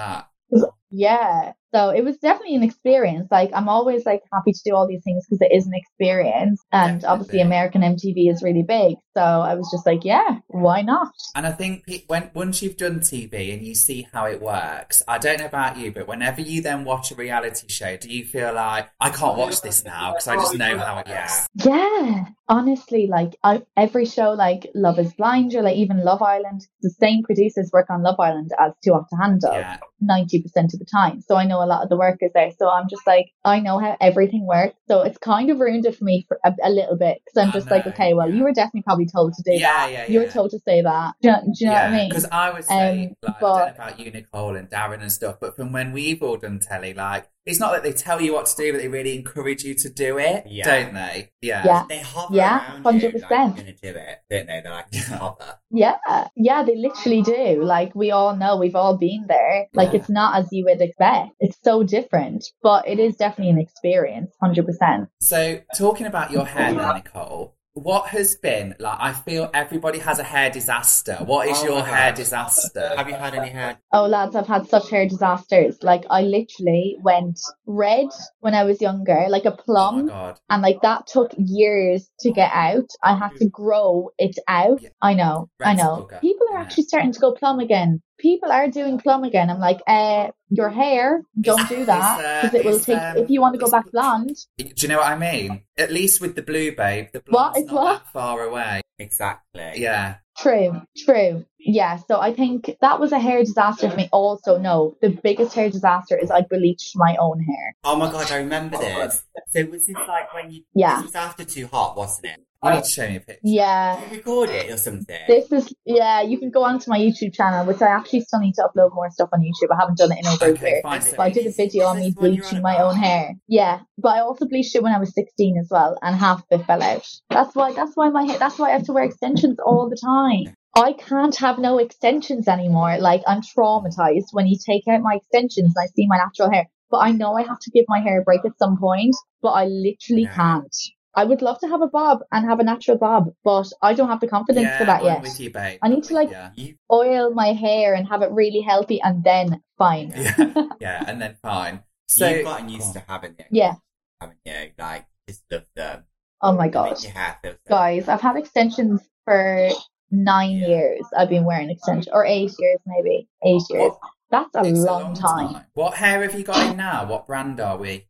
Yeah. 0.92 1.52
So 1.74 1.88
it 1.88 2.04
was 2.04 2.18
definitely 2.18 2.54
an 2.56 2.62
experience. 2.62 3.28
Like 3.30 3.50
I'm 3.54 3.68
always 3.68 4.04
like 4.04 4.20
happy 4.30 4.52
to 4.52 4.60
do 4.62 4.74
all 4.74 4.86
these 4.86 5.02
things 5.02 5.24
because 5.24 5.40
it 5.40 5.54
is 5.54 5.66
an 5.66 5.72
experience. 5.74 6.62
And 6.70 7.02
obviously 7.04 7.40
American 7.40 7.80
MTV 7.80 8.30
is 8.30 8.42
really 8.42 8.62
big. 8.62 8.96
So 9.16 9.22
I 9.22 9.54
was 9.54 9.70
just 9.72 9.86
like, 9.86 10.04
yeah, 10.04 10.40
why 10.48 10.82
not? 10.82 11.08
And 11.34 11.46
I 11.46 11.52
think 11.52 11.84
when 12.08 12.30
once 12.34 12.62
you've 12.62 12.76
done 12.76 13.00
TV 13.00 13.54
and 13.54 13.66
you 13.66 13.74
see 13.74 14.06
how 14.12 14.26
it 14.26 14.42
works, 14.42 15.02
I 15.08 15.16
don't 15.16 15.40
know 15.40 15.46
about 15.46 15.78
you, 15.78 15.90
but 15.90 16.06
whenever 16.06 16.42
you 16.42 16.60
then 16.60 16.84
watch 16.84 17.10
a 17.10 17.14
reality 17.14 17.68
show, 17.68 17.96
do 17.96 18.10
you 18.10 18.26
feel 18.26 18.52
like 18.52 18.90
I 19.00 19.08
can't 19.08 19.38
watch 19.38 19.62
this 19.62 19.82
now 19.82 20.12
because 20.12 20.28
I 20.28 20.36
just 20.36 20.54
know 20.54 20.76
how 20.76 20.98
it 20.98 21.06
Yeah. 21.08 21.46
Yeah. 21.54 22.24
Honestly, 22.52 23.06
like 23.06 23.34
I, 23.42 23.62
every 23.78 24.04
show 24.04 24.32
like 24.32 24.66
Love 24.74 24.98
is 24.98 25.14
Blind 25.14 25.54
or 25.54 25.62
like 25.62 25.76
even 25.76 26.04
Love 26.04 26.20
Island, 26.20 26.66
the 26.82 26.90
same 26.90 27.22
producers 27.22 27.70
work 27.72 27.88
on 27.88 28.02
Love 28.02 28.20
Island 28.20 28.50
as 28.60 28.72
Too 28.84 28.92
Hot 28.92 29.06
to 29.08 29.16
Handle. 29.16 29.52
Yeah, 29.54 29.78
90% 30.02 30.44
of 30.74 30.78
the 30.78 30.84
time. 30.92 31.22
So 31.22 31.36
I 31.36 31.46
know 31.46 31.62
a 31.62 31.64
lot 31.64 31.82
of 31.82 31.88
the 31.88 31.96
workers 31.96 32.30
there. 32.34 32.50
So 32.58 32.68
I'm 32.68 32.88
just 32.90 33.06
like, 33.06 33.30
I 33.42 33.60
know 33.60 33.78
how 33.78 33.96
everything 34.02 34.46
works. 34.46 34.74
So 34.86 35.00
it's 35.00 35.16
kind 35.16 35.48
of 35.48 35.60
ruined 35.60 35.86
it 35.86 35.96
for 35.96 36.04
me 36.04 36.26
for 36.28 36.38
a, 36.44 36.52
a 36.62 36.68
little 36.68 36.98
bit 36.98 37.22
because 37.24 37.42
I'm 37.42 37.48
I 37.48 37.52
just 37.52 37.70
like, 37.70 37.86
okay, 37.86 38.12
well, 38.12 38.28
yeah. 38.28 38.36
you 38.36 38.42
were 38.42 38.52
definitely 38.52 38.82
probably 38.82 39.06
told 39.06 39.32
to 39.34 39.42
do 39.42 39.52
Yeah, 39.52 39.72
that. 39.86 39.92
yeah, 39.92 40.06
You 40.08 40.20
were 40.20 40.28
told 40.28 40.50
to 40.50 40.58
say 40.58 40.82
that. 40.82 41.14
Do 41.22 41.30
you, 41.30 41.34
do 41.36 41.52
you 41.60 41.66
know 41.68 41.72
what 41.72 41.82
I 41.84 41.90
mean? 41.90 42.08
Because 42.10 42.26
I 42.30 42.50
was 42.50 42.66
saying, 42.66 43.08
Um, 43.08 43.16
like, 43.22 43.36
I 43.36 43.40
but- 43.40 43.58
don't 43.58 43.78
know 43.78 43.84
about 43.84 43.98
you, 44.00 44.10
Nicole, 44.10 44.56
and 44.56 44.68
Darren 44.68 45.00
and 45.00 45.10
stuff, 45.10 45.36
but 45.40 45.56
from 45.56 45.72
when 45.72 45.92
we've 45.92 46.22
all 46.22 46.36
done 46.36 46.58
telly, 46.60 46.92
like, 46.92 47.30
it's 47.44 47.58
not 47.58 47.72
that 47.72 47.82
they 47.82 47.92
tell 47.92 48.20
you 48.20 48.32
what 48.32 48.46
to 48.46 48.56
do, 48.56 48.72
but 48.72 48.80
they 48.80 48.88
really 48.88 49.16
encourage 49.16 49.64
you 49.64 49.74
to 49.74 49.88
do 49.90 50.18
it, 50.18 50.44
Yeah. 50.48 50.64
don't 50.64 50.94
they? 50.94 51.30
Yeah. 51.40 51.62
Yeah. 51.64 51.84
They 51.88 51.98
hover 51.98 52.34
Yeah, 52.36 52.72
around 52.74 52.84
100%. 52.84 53.02
you, 53.02 53.08
like, 53.18 53.30
you're 53.30 53.64
gonna 53.64 53.72
do 53.72 53.98
it, 53.98 54.18
don't 54.30 54.46
they? 54.46 54.60
They're 54.62 54.72
like, 54.72 54.86
Yeah. 54.92 55.00
hover. 55.18 55.58
Yeah, 55.70 55.96
yeah, 56.36 56.62
they 56.62 56.76
literally 56.76 57.22
do. 57.22 57.64
Like 57.64 57.94
we 57.94 58.10
all 58.10 58.36
know, 58.36 58.56
we've 58.56 58.76
all 58.76 58.96
been 58.96 59.24
there. 59.28 59.66
Like 59.74 59.92
Yeah. 59.92 60.00
it's 60.00 60.08
not 60.08 60.36
as 60.38 60.48
you 60.52 60.64
would 60.66 60.80
expect. 60.80 61.30
It's 61.40 61.58
so 61.64 61.82
different, 61.82 62.44
but 62.62 62.86
it 62.86 62.98
is 62.98 63.16
definitely 63.16 63.50
an 63.50 63.58
experience, 63.58 64.30
hundred 64.40 64.66
percent. 64.66 65.08
So, 65.20 65.60
talking 65.76 66.06
about 66.06 66.30
your 66.30 66.44
hair 66.46 66.74
then, 66.74 66.94
Nicole, 66.94 67.56
what 67.74 68.08
has 68.08 68.34
been, 68.36 68.74
like, 68.78 68.98
I 69.00 69.12
feel 69.12 69.50
everybody 69.54 69.98
has 70.00 70.18
a 70.18 70.22
hair 70.22 70.50
disaster. 70.50 71.16
What 71.24 71.48
is 71.48 71.58
Oh 71.62 71.64
your 71.64 71.82
hair 71.82 72.12
disaster? 72.12 72.92
Have 72.96 73.08
you 73.08 73.14
had 73.14 73.34
any 73.34 73.48
hair? 73.48 73.78
Oh, 73.92 74.06
lads, 74.06 74.36
I've 74.36 74.46
had 74.46 74.68
such 74.68 74.90
hair 74.90 75.08
disasters. 75.08 75.78
Like 75.82 76.04
I 76.10 76.22
literally 76.22 76.96
went 77.00 77.40
red 77.66 78.08
when 78.40 78.54
I 78.54 78.64
was 78.64 78.80
younger, 78.82 79.26
like 79.28 79.44
a 79.46 79.52
Oh 79.52 79.56
my 79.56 79.62
plum, 79.64 80.06
god. 80.08 80.38
and 80.50 80.62
like 80.62 80.82
that 80.82 81.06
took 81.06 81.32
years 81.38 82.10
to 82.20 82.30
get 82.32 82.50
out. 82.52 82.90
I 83.02 83.16
had 83.16 83.30
to 83.36 83.48
grow 83.48 84.10
it 84.18 84.36
out. 84.48 84.82
Yeah. 84.82 84.90
I 85.00 85.14
know, 85.14 85.48
I 85.62 85.68
Red's 85.70 85.80
a 85.80 85.84
know. 85.84 86.08
People 86.20 86.46
are 86.52 86.58
Yeah. 86.58 86.64
actually 86.64 86.84
starting 86.84 87.12
to 87.12 87.20
go 87.20 87.32
plum 87.32 87.58
again. 87.58 88.02
People 88.22 88.52
are 88.52 88.68
doing 88.68 88.98
plum 88.98 89.24
again. 89.24 89.50
I'm 89.50 89.58
like, 89.58 89.80
uh, 89.86 90.28
your 90.48 90.68
hair, 90.70 91.22
don't 91.40 91.68
do 91.68 91.84
that 91.86 92.24
uh, 92.24 92.42
because 92.48 92.54
it 92.60 92.64
will 92.64 92.78
take. 92.78 92.96
um, 92.98 93.16
if 93.16 93.28
you 93.30 93.40
want 93.40 93.54
to 93.54 93.58
go 93.58 93.68
back 93.68 93.90
blonde, 93.90 94.36
Do 94.58 94.64
you 94.78 94.88
know 94.88 94.98
what 94.98 95.08
I 95.08 95.18
mean? 95.18 95.62
At 95.76 95.90
least 95.90 96.20
with 96.20 96.36
the 96.36 96.42
blue 96.42 96.70
babe, 96.74 97.08
the 97.12 97.22
What? 97.28 97.54
blonde's 97.54 97.58
It's 97.64 97.72
not 97.72 97.82
what? 97.82 97.98
that 98.04 98.12
far 98.12 98.42
away. 98.42 98.80
Exactly. 98.98 99.72
Yeah. 99.76 100.16
True, 100.38 100.80
true. 101.04 101.44
Yeah, 101.58 101.96
so 102.08 102.20
I 102.20 102.32
think 102.32 102.70
that 102.80 103.00
was 103.00 103.10
a 103.12 103.18
hair 103.18 103.40
disaster 103.40 103.90
for 103.90 103.96
me. 103.96 104.08
Also, 104.12 104.56
no, 104.56 104.96
the 105.02 105.10
biggest 105.10 105.54
hair 105.54 105.68
disaster 105.68 106.16
is 106.16 106.30
I 106.30 106.42
bleached 106.42 106.92
my 106.96 107.16
own 107.20 107.40
hair. 107.40 107.76
Oh 107.84 107.96
my 107.96 108.10
god, 108.10 108.30
I 108.30 108.36
remember 108.36 108.78
this. 108.78 109.24
So 109.50 109.64
was 109.66 109.86
this 109.86 109.96
like 110.08 110.32
when 110.32 110.50
you? 110.52 110.62
Yeah. 110.74 110.96
This 110.96 111.06
was 111.06 111.14
after 111.16 111.44
Too 111.44 111.66
Hot, 111.66 111.96
wasn't 111.96 112.26
it? 112.26 112.40
You 112.64 112.70
need 112.70 112.84
to 112.84 112.90
show 112.90 113.02
a 113.04 113.18
picture. 113.18 113.38
Yeah, 113.42 114.00
you 114.10 114.16
record 114.18 114.50
it 114.50 114.70
or 114.70 114.76
something? 114.76 115.18
this 115.26 115.50
is, 115.50 115.74
yeah, 115.84 116.22
you 116.22 116.38
can 116.38 116.50
go 116.50 116.62
onto 116.62 116.90
my 116.90 116.98
YouTube 116.98 117.34
channel, 117.34 117.66
which 117.66 117.82
I 117.82 117.86
actually 117.88 118.20
still 118.20 118.38
need 118.38 118.54
to 118.54 118.62
upload 118.62 118.94
more 118.94 119.10
stuff 119.10 119.30
on 119.32 119.40
YouTube. 119.40 119.74
I 119.74 119.80
haven't 119.80 119.98
done 119.98 120.12
it 120.12 120.18
in 120.20 120.26
over 120.28 120.46
a 120.46 120.48
Okay, 120.52 120.66
year. 120.70 120.80
fine. 120.82 121.00
It- 121.00 121.14
But 121.16 121.22
I 121.24 121.30
did 121.30 121.46
a 121.46 121.50
video 121.56 121.86
on 121.86 121.98
me 121.98 122.10
this 122.10 122.14
one 122.16 122.26
you're 122.26 122.36
bleaching 122.36 122.62
my 122.62 122.78
own 122.78 122.94
hair. 122.96 123.34
Yeah, 123.48 123.80
but 123.98 124.10
I 124.10 124.20
also 124.20 124.46
bleached 124.46 124.76
it 124.76 124.82
when 124.82 124.92
I 124.94 124.98
was 124.98 125.12
16 125.12 125.58
as 125.58 125.68
well, 125.72 125.98
and 126.02 126.14
half 126.14 126.38
of 126.50 126.60
it 126.60 126.64
fell 126.66 126.82
out. 126.82 127.04
That's 127.30 127.54
why. 127.56 127.72
That's 127.72 127.92
why 127.96 128.10
my 128.10 128.24
hair. 128.24 128.38
That's 128.38 128.58
why 128.60 128.68
I 128.68 128.72
have 128.74 128.84
to 128.84 128.92
wear 128.92 129.04
extensions 129.04 129.58
all 129.64 129.88
the 129.90 129.96
time. 129.96 130.54
I 130.76 130.92
can't 130.94 131.34
have 131.36 131.58
no 131.58 131.78
extensions 131.78 132.46
anymore. 132.46 132.96
Like 132.98 133.22
I'm 133.26 133.42
traumatized 133.42 134.28
when 134.32 134.46
you 134.46 134.56
take 134.64 134.86
out 134.88 135.02
my 135.02 135.16
extensions 135.16 135.74
and 135.76 135.82
I 135.82 135.86
see 135.88 136.06
my 136.06 136.16
natural 136.16 136.50
hair. 136.50 136.68
But 136.90 136.98
I 136.98 137.10
know 137.10 137.34
I 137.36 137.42
have 137.42 137.58
to 137.58 137.70
give 137.72 137.86
my 137.88 137.98
hair 138.00 138.20
a 138.20 138.22
break 138.22 138.44
at 138.44 138.56
some 138.58 138.78
point. 138.78 139.14
But 139.42 139.50
I 139.50 139.64
literally 139.64 140.22
Yeah. 140.22 140.34
can't. 140.34 140.76
I 141.14 141.24
would 141.24 141.42
love 141.42 141.58
to 141.60 141.68
have 141.68 141.82
a 141.82 141.86
bob 141.88 142.20
and 142.32 142.48
have 142.48 142.58
a 142.60 142.64
natural 142.64 142.96
bob, 142.96 143.32
but 143.44 143.70
I 143.82 143.92
don't 143.94 144.08
have 144.08 144.20
the 144.20 144.28
confidence 144.28 144.64
yeah, 144.64 144.78
for 144.78 144.84
that 144.86 145.00
I'm 145.00 145.04
yet. 145.06 145.22
with 145.22 145.38
you, 145.40 145.50
babe. 145.50 145.78
I 145.82 145.88
need 145.88 146.04
to, 146.04 146.14
like- 146.14 146.30
you. 146.30 146.64
You, 146.64 146.74
Oil 146.90 147.32
my 147.32 147.48
hair 147.52 147.94
and 147.94 148.08
have 148.08 148.22
it 148.22 148.30
really 148.30 148.60
healthy, 148.60 149.00
and 149.02 149.22
then 149.22 149.62
fine. 149.78 150.12
Yeah, 150.16 150.52
yeah, 150.80 151.04
and 151.06 151.20
then 151.20 151.36
fine. 151.42 151.82
So, 152.06 152.28
you've 152.28 152.44
gotten 152.44 152.68
used 152.68 152.92
to 152.94 153.02
having 153.08 153.34
it. 153.38 153.46
Yeah. 153.50 153.74
Haven't 154.20 154.38
you? 154.44 154.70
Like, 154.78 155.06
just 155.28 155.42
love 155.50 155.64
them. 155.74 156.04
Oh 156.40 156.52
my 156.52 156.66
They 156.68 156.72
god. 156.72 156.90
Make 156.92 157.02
your 157.04 157.12
hair 157.12 157.38
feel 157.42 157.52
so 157.52 157.58
guys, 157.68 158.08
I've 158.08 158.20
had 158.20 158.36
extensions 158.36 159.00
for 159.24 159.70
nine 160.10 160.50
Yeah. 160.58 160.66
years. 160.66 161.06
I've 161.16 161.28
been 161.28 161.44
wearing 161.44 161.70
extensions, 161.70 162.08
or 162.12 162.24
eight 162.26 162.52
years 162.58 162.78
maybe. 162.86 163.28
Eight 163.44 163.62
years. 163.70 163.92
That's 164.30 164.54
a 164.56 164.60
it's 164.64 164.80
long, 164.80 165.14
time. 165.14 165.64
What 165.74 165.94
hair 165.94 166.22
have 166.22 166.34
you 166.38 166.42
got 166.44 166.70
in 166.70 166.76
now? 166.78 167.06
What 167.06 167.26
brand 167.26 167.60
are 167.60 167.76
we? 167.76 168.06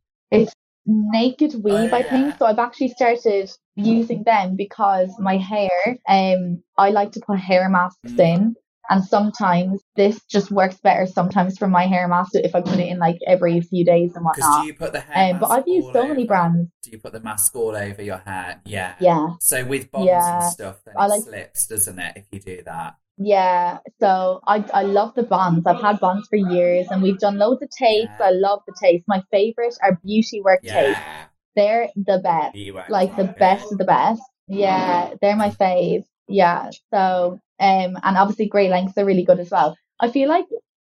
Naked 0.87 1.55
Weave, 1.63 1.93
I 1.93 1.99
yeah. 2.01 2.11
think. 2.11 2.39
So 2.39 2.47
I've 2.47 2.59
actually 2.59 2.89
started 2.89 3.51
using 3.77 4.23
them 4.25 4.57
because 4.57 5.11
my 5.19 5.37
hair, 5.37 5.71
um, 6.09 6.63
I 6.77 6.91
like 6.91 7.13
to 7.13 7.21
put 7.27 7.39
hair 7.39 7.69
masks 7.69 7.99
Mm. 8.13 8.19
in. 8.21 8.55
And 8.91 9.03
sometimes 9.05 9.81
this 9.95 10.21
just 10.25 10.51
works 10.51 10.77
better 10.83 11.07
sometimes 11.07 11.57
for 11.57 11.69
my 11.69 11.87
hair 11.87 12.09
mask 12.09 12.33
if 12.35 12.55
I 12.55 12.61
put 12.61 12.79
it 12.81 12.89
in 12.89 12.99
like 12.99 13.17
every 13.27 13.61
few 13.61 13.85
days 13.87 14.15
and 14.17 14.25
whatnot. 14.25 14.63
do 14.63 14.67
you 14.67 14.75
put 14.75 14.93
the 14.93 15.01
hair 15.01 15.33
Um, 15.33 15.41
but 15.41 15.51
I've 15.51 15.69
used 15.69 15.93
so 15.93 16.07
many 16.09 16.27
brands. 16.27 16.69
Do 16.83 16.91
you 16.91 16.99
put 16.99 17.13
the 17.13 17.21
mask 17.21 17.55
all 17.55 17.77
over 17.77 18.03
your 18.03 18.19
hair? 18.19 18.61
Yeah. 18.67 18.97
Yeah. 19.01 19.29
So 19.41 19.65
with 19.65 19.91
bonds 19.93 20.09
Yeah. 20.09 20.43
and 20.43 20.53
stuff, 20.53 20.81
then 20.85 20.95
I 20.99 21.05
it 21.07 21.09
like- 21.09 21.23
slips, 21.23 21.69
doesn't 21.69 21.99
it? 21.99 22.17
If 22.17 22.25
you 22.33 22.41
do 22.41 22.63
that. 22.65 22.97
Yeah, 23.23 23.79
so 24.01 24.41
I 24.47 24.65
I 24.75 24.83
love 24.83 25.15
the 25.15 25.23
bonds. 25.23 25.67
I've 25.67 25.81
had 25.81 26.01
bonds 26.01 26.29
for 26.29 26.37
years, 26.37 26.87
and 26.91 27.03
we've 27.03 27.19
done 27.19 27.39
loads 27.39 27.63
of 27.63 27.71
tapes. 27.71 28.11
Yeah. 28.19 28.27
I 28.27 28.31
love 28.31 28.61
the 28.67 28.75
tapes. 28.81 29.05
My 29.07 29.23
favorite 29.31 29.77
are 29.83 29.99
Beauty 30.05 30.41
Works 30.43 30.63
tapes. 30.69 30.99
Yeah. 30.99 31.25
They're 31.55 31.89
the 31.95 32.19
best, 32.23 32.55
You 32.57 32.81
like 32.89 33.15
the 33.17 33.25
best 33.25 33.71
of 33.73 33.77
the 33.79 33.85
best. 33.85 34.23
Yeah, 34.49 35.15
they're 35.21 35.37
my 35.37 35.51
fave. 35.51 36.05
Yeah, 36.29 36.71
so 36.93 37.39
um, 37.61 37.99
and 38.03 38.17
obviously 38.17 38.49
Great 38.49 38.71
Lengths 38.71 38.97
are 38.97 39.05
really 39.05 39.25
good 39.25 39.39
as 39.39 39.51
well. 39.51 39.77
I 40.01 40.11
feel 40.11 40.29
like 40.29 40.47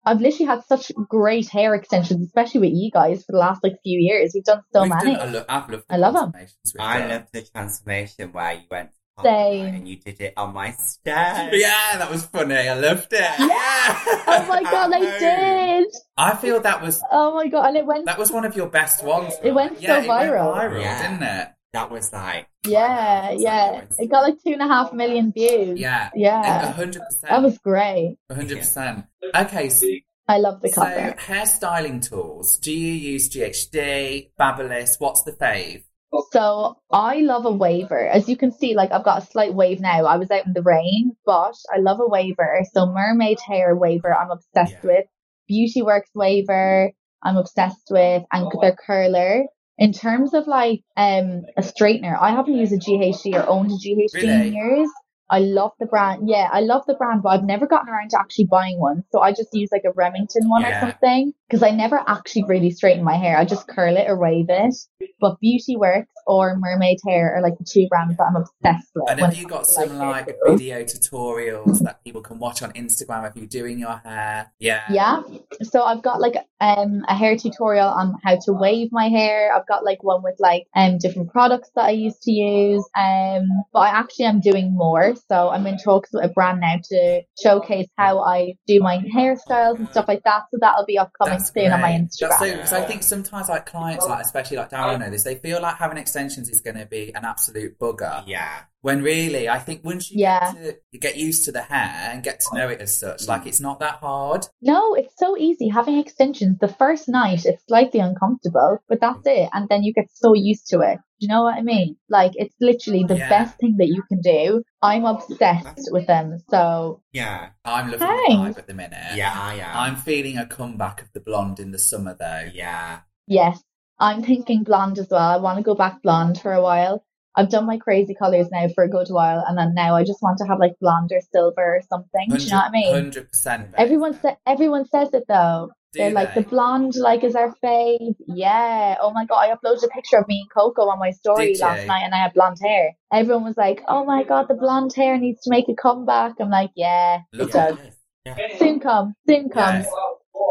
I've 0.05 0.21
literally 0.21 0.47
had 0.47 0.65
such 0.65 0.93
great 1.09 1.49
hair 1.51 1.75
extensions, 1.75 2.25
especially 2.27 2.61
with 2.61 2.73
you 2.73 2.91
guys 2.91 3.25
for 3.25 3.33
the 3.33 3.39
last 3.39 3.63
like 3.63 3.75
few 3.83 3.99
years. 4.01 4.33
We've 4.35 4.45
done 4.45 4.63
so 4.73 4.83
We've 4.83 4.91
many. 4.91 5.15
Done, 5.15 5.29
I, 5.29 5.31
lo- 5.33 5.45
I've 5.49 5.69
loved 5.69 5.85
the 5.89 5.95
I 5.95 5.97
love 5.99 6.17
'em. 6.17 6.33
transformations 6.33 6.73
we've 6.75 6.81
I 6.81 7.07
love 7.07 7.27
the 7.33 7.43
transformation 7.43 8.33
where 8.33 8.53
you 8.55 8.61
went 8.71 8.91
to 8.93 8.96
Same. 9.23 9.65
Popeye 9.65 9.77
and 9.77 9.89
you 9.89 9.97
did 9.97 10.21
it 10.21 10.35
on 10.37 10.53
my 10.53 10.73
stairs. 10.73 11.51
Yeah, 11.53 11.97
that 11.99 12.11
was 12.11 12.25
funny. 12.27 12.55
I 12.55 12.75
loved 12.75 13.13
it. 13.13 13.21
Yeah. 13.21 13.99
Oh 14.29 14.47
my 14.49 14.63
god, 14.63 14.93
I 14.95 15.19
did! 15.19 15.87
I 16.19 16.37
feel 16.37 16.61
that 16.61 16.83
was 16.83 17.03
Oh 17.11 17.35
my 17.35 17.49
god, 17.49 17.69
and 17.69 17.77
it 17.79 17.87
went. 17.87 18.05
that 18.07 18.19
was 18.19 18.31
one 18.31 18.45
of 18.45 18.55
your 18.57 18.69
best 18.69 19.03
ones. 19.05 19.33
It 19.43 19.53
went 19.55 19.73
right? 19.73 19.81
yeah, 19.81 20.03
so 20.03 20.09
viral. 20.09 20.51
It 20.51 20.59
went 20.59 20.75
viral, 20.75 20.81
Yeah. 20.83 21.03
didn't 21.11 21.23
it? 21.23 21.49
That 21.73 21.91
was 21.91 22.13
like 22.13 22.47
Yeah, 22.67 23.31
yeah. 23.33 23.85
It 23.99 24.11
got 24.11 24.21
like 24.23 24.35
two 24.45 24.53
and 24.53 24.61
a 24.63 24.67
half 24.67 24.93
million 24.93 25.33
views. 25.33 25.79
Yeah. 25.81 26.11
Yeah. 26.15 26.73
hundred 26.73 27.03
percent. 27.03 27.31
That 27.31 27.43
was 27.43 27.57
great. 27.59 28.17
hundred 28.31 28.59
percent. 28.59 29.05
Okay, 29.35 29.69
so, 29.71 29.87
I 30.29 30.39
love 30.39 30.61
the 30.61 30.71
colour. 30.73 31.15
so 31.19 31.33
hairstyling 31.33 32.07
tools. 32.07 32.59
Do 32.59 32.73
you 32.73 32.93
use 32.93 33.31
GHD, 33.31 34.31
Babyliss? 34.39 34.97
What's 34.99 35.23
the 35.23 35.33
fave? 35.33 35.85
So 36.33 36.77
I 36.91 37.17
love 37.19 37.45
a 37.47 37.51
waver. 37.53 38.07
As 38.09 38.29
you 38.29 38.37
can 38.37 38.53
see, 38.53 38.75
like 38.75 38.93
I've 38.93 39.05
got 39.05 39.23
a 39.23 39.27
slight 39.27 39.55
wave 39.55 39.81
now. 39.81 40.05
I 40.07 40.17
was 40.17 40.31
out 40.31 40.47
in 40.47 40.53
the 40.53 40.63
rain, 40.63 41.17
but 41.25 41.55
I 41.75 41.79
love 41.79 42.01
a 42.01 42.09
waver. 42.09 42.61
So 42.73 42.87
Mermade 42.87 43.41
Hair 43.41 43.77
waver, 43.77 44.15
I'm 44.15 44.31
obsessed 44.31 44.75
Yeah. 44.85 44.91
with. 44.97 45.05
Beauty 45.49 45.83
Works 45.83 46.11
waver, 46.15 46.91
I'm 47.23 47.37
obsessed 47.37 47.89
with, 47.91 48.25
and 48.33 48.51
their 48.61 48.77
curler. 48.77 49.45
In 49.79 49.93
terms 49.93 50.35
of 50.35 50.47
like 50.47 50.81
um 50.97 51.43
a 51.57 51.63
straightener, 51.63 52.17
I 52.21 52.31
haven't 52.31 52.55
used 52.57 52.73
a 52.73 52.79
GHD 52.79 53.35
or 53.35 53.49
owned 53.49 53.71
a 53.71 53.75
GHD 53.75 54.15
Really? 54.23 54.49
in 54.49 54.55
years. 54.55 54.91
I 55.29 55.41
love 55.41 55.73
the 55.81 55.87
brand. 55.87 56.29
Yeah, 56.29 56.49
I 56.53 56.61
love 56.61 56.83
the 56.87 56.95
brand, 56.95 57.23
but 57.23 57.31
I've 57.31 57.45
never 57.45 57.67
gotten 57.67 57.89
around 57.89 58.11
to 58.11 58.19
actually 58.21 58.47
buying 58.47 58.79
one. 58.79 59.03
So 59.11 59.21
I 59.21 59.33
just 59.33 59.49
use 59.53 59.71
like 59.73 59.83
a 59.85 59.93
Remington 59.93 60.49
one 60.49 60.63
Yeah. 60.63 60.77
or 60.77 60.81
something 60.81 61.33
because 61.49 61.63
I 61.63 61.71
never 61.71 62.03
actually 62.07 62.45
really 62.49 62.71
straighten 62.71 63.05
my 63.05 63.17
hair. 63.17 63.39
I 63.39 63.45
just 63.45 63.69
curl 63.69 63.97
it 63.97 64.09
or 64.09 64.19
wave 64.19 64.47
it. 64.49 64.75
But 65.21 65.39
Beauty 65.41 65.77
Works 65.77 66.13
or 66.27 66.57
Mermade 66.59 66.99
Hair 67.07 67.37
are 67.37 67.43
like 67.43 67.57
the 67.59 67.65
two 67.65 67.87
brands 67.89 68.17
that 68.17 68.25
I'm 68.25 68.37
obsessed 68.37 68.91
with. 68.95 69.09
And 69.09 69.21
have 69.21 69.37
you 69.37 69.47
got 69.47 69.67
some 69.67 69.89
hair 69.91 69.99
like 69.99 70.37
video 70.47 70.83
tutorials 70.83 71.81
that 71.85 72.03
people 72.03 72.21
can 72.21 72.39
watch 72.39 72.63
on 72.63 72.73
Instagram 72.73 73.27
of 73.27 73.37
you 73.37 73.47
doing 73.47 73.79
your 73.79 73.97
hair? 73.99 74.53
Yeah. 74.59 74.83
Yeah. 74.91 75.23
So 75.63 75.83
I've 75.83 76.03
got 76.03 76.21
like 76.21 76.35
um 76.61 77.05
a 77.09 77.15
hair 77.15 77.37
tutorial 77.37 77.89
on 77.89 78.17
how 78.25 78.37
to 78.45 78.53
wave 78.53 78.89
my 78.91 79.09
hair. 79.09 79.55
I've 79.55 79.67
got 79.67 79.85
like 79.85 80.03
one 80.03 80.23
with 80.23 80.37
like 80.39 80.65
um 80.75 80.99
different 80.99 81.31
products 81.31 81.71
that 81.77 81.85
I 81.85 81.91
used 81.91 82.23
to 82.23 82.33
use. 82.33 82.85
Um 82.99 83.47
but 83.73 83.81
I 83.81 83.89
actually 83.91 84.27
am 84.27 84.41
doing 84.41 84.75
more. 84.75 85.15
So 85.29 85.51
I'm 85.51 85.67
in 85.67 85.79
talks 85.79 86.11
with 86.13 86.25
a 86.25 86.29
brand 86.29 86.61
now 86.61 86.77
to 86.91 87.23
showcase 87.41 87.87
how 87.97 88.21
I 88.21 88.55
do 88.67 88.81
my 88.81 88.99
hairstyles 88.99 89.79
and 89.79 89.89
stuff 89.91 90.07
like 90.09 90.25
that. 90.25 90.43
So 90.51 90.59
that'll 90.61 90.87
be 90.87 90.99
upcoming 90.99 91.35
That's 91.35 91.36
soon 91.39 91.73
on 91.73 91.81
my. 91.81 91.93
Instagram. 91.93 92.29
That's 92.29 92.39
so 92.39 92.53
because 92.53 92.73
I 92.73 92.85
think 92.85 93.03
sometimes 93.03 93.49
like 93.49 93.67
clients, 93.67 94.07
like 94.07 94.25
especially 94.25 94.57
like 94.59 94.71
Darren 94.71 95.01
know 95.01 95.11
this, 95.11 95.25
they 95.25 95.37
feel 95.37 95.61
like 95.61 95.77
having 95.77 95.99
extensions 95.99 96.49
is 96.49 96.61
going 96.61 96.77
to 96.77 96.87
be 96.87 97.15
an 97.15 97.25
absolute 97.25 97.79
bugger. 97.79 98.25
yeah. 98.27 98.61
When 98.87 99.03
really, 99.03 99.49
I 99.49 99.59
think 99.59 99.83
once 99.83 100.13
you 100.13 100.21
Yeah. 100.21 100.53
get 100.53 100.63
to 100.63 100.79
you 100.93 101.01
get 101.01 101.17
used 101.17 101.45
to 101.47 101.51
the 101.51 101.63
hair 101.63 102.13
and 102.13 102.23
get 102.23 102.39
to 102.39 102.57
know 102.57 102.69
it 102.69 102.81
as 102.81 102.97
such, 102.97 103.27
like 103.27 103.45
it's 103.45 103.59
not 103.59 103.81
that 103.81 103.97
hard. 103.97 104.47
No, 104.63 104.95
it's 104.95 105.13
so 105.19 105.37
easy. 105.37 105.69
Having 105.69 105.99
extensions, 105.99 106.59
the 106.61 106.69
first 106.69 107.09
night 107.09 107.45
it's 107.45 107.67
slightly 107.67 107.99
uncomfortable, 107.99 108.79
but 108.89 109.01
that's 109.01 109.27
mm. 109.27 109.39
it. 109.39 109.51
And 109.53 109.69
then 109.69 109.83
you 109.83 109.93
get 109.93 110.07
so 110.15 110.35
used 110.35 110.69
to 110.69 110.83
it. 110.83 110.99
Do 111.19 111.27
you 111.27 111.29
know 111.29 111.43
what 111.43 111.57
I 111.57 111.63
mean? 111.63 111.97
Like 112.09 112.31
it's 112.37 112.55
literally 112.61 113.03
oh, 113.03 113.09
the 113.09 113.19
Yeah. 113.19 113.29
best 113.29 113.59
thing 113.59 113.75
that 113.79 113.89
you 113.89 114.05
can 114.05 114.21
do. 114.21 114.63
I'm 114.81 115.05
obsessed 115.05 115.89
with 115.91 116.07
them. 116.07 116.39
So 116.49 117.03
Yeah. 117.13 117.49
I'm 117.65 117.91
loving 117.91 118.07
the 118.07 118.35
vibe 118.35 118.59
at 118.59 118.69
the 118.69 118.75
minute. 118.75 119.17
Yeah, 119.17 119.33
I 119.35 119.55
am. 119.55 119.77
I'm 119.77 119.97
feeling 119.97 120.39
a 120.39 120.47
comeback 120.47 121.03
of 121.03 121.13
the 121.13 121.19
blonde 121.19 121.59
in 121.59 121.73
the 121.73 121.81
summer 121.81 122.15
though. 122.17 122.51
Yeah. 122.55 123.01
yes, 123.27 123.61
I'm 123.99 124.23
thinking 124.23 124.63
blonde 124.63 124.99
as 124.99 125.09
well. 125.11 125.29
I 125.29 125.39
want 125.39 125.57
to 125.57 125.65
go 125.65 125.75
back 125.75 126.03
blonde 126.03 126.41
for 126.41 126.53
a 126.53 126.63
while. 126.63 127.06
I've 127.37 127.51
done 127.51 127.67
my 127.67 127.77
crazy 127.77 128.15
colors 128.15 128.49
now 128.51 128.69
for 128.75 128.85
a 128.85 128.89
good 128.89 129.09
while, 129.09 129.45
and 129.47 129.59
then 129.59 129.75
now 129.75 129.95
I 129.95 130.05
just 130.05 130.23
want 130.23 130.39
to 130.39 130.45
have 130.47 130.59
like 130.59 130.73
blonde 130.81 131.11
or 131.13 131.21
silver 131.33 131.77
or 131.77 131.81
something. 131.89 132.29
Do 132.31 132.43
you 132.43 132.51
know 132.51 132.57
what 132.57 132.69
I 132.69 132.71
mean? 132.71 132.95
Hundred 132.95 133.29
percent. 133.31 133.69
Everyone 133.77 134.19
sa- 134.21 134.37
everyone 134.47 134.87
says 134.89 135.13
it 135.13 135.25
though. 135.29 135.71
Do 135.93 135.99
They're 135.99 136.11
like 136.11 136.35
the 136.35 136.43
blonde, 136.43 136.95
like 136.97 137.25
is 137.25 137.35
our 137.35 137.55
fave. 137.63 138.17
Yeah. 138.27 138.97
Oh 139.01 139.13
my 139.13 139.25
god, 139.27 139.39
I 139.39 139.55
uploaded 139.55 139.85
a 139.85 139.89
picture 139.89 140.17
of 140.17 140.27
me 140.29 140.41
and 140.41 140.51
Coco 140.51 140.83
on 140.89 140.99
my 140.99 141.11
story 141.11 141.53
Did 141.53 141.61
last 141.61 141.83
you? 141.83 141.87
night, 141.89 142.03
and 142.05 142.15
I 142.15 142.19
had 142.19 142.33
blonde 142.35 142.59
hair. 142.63 142.93
Everyone 143.13 143.45
was 143.45 143.57
like, 143.57 143.83
"Oh 143.87 144.05
my 144.05 144.25
god, 144.25 144.47
the 144.49 144.55
blonde 144.55 144.93
hair 144.95 145.19
needs 145.19 145.43
to 145.43 145.51
make 145.51 145.69
a 145.69 145.75
comeback." 145.75 146.35
I'm 146.41 146.51
like, 146.51 146.71
"Yeah, 146.75 147.21
Look 147.33 147.51
it 147.51 147.53
does. 147.53 147.79
Yeah. 148.25 148.37
Soon 148.59 148.81
come, 148.81 149.15
soon 149.29 149.51
comes." 149.51 149.85
Yes. 149.85 149.93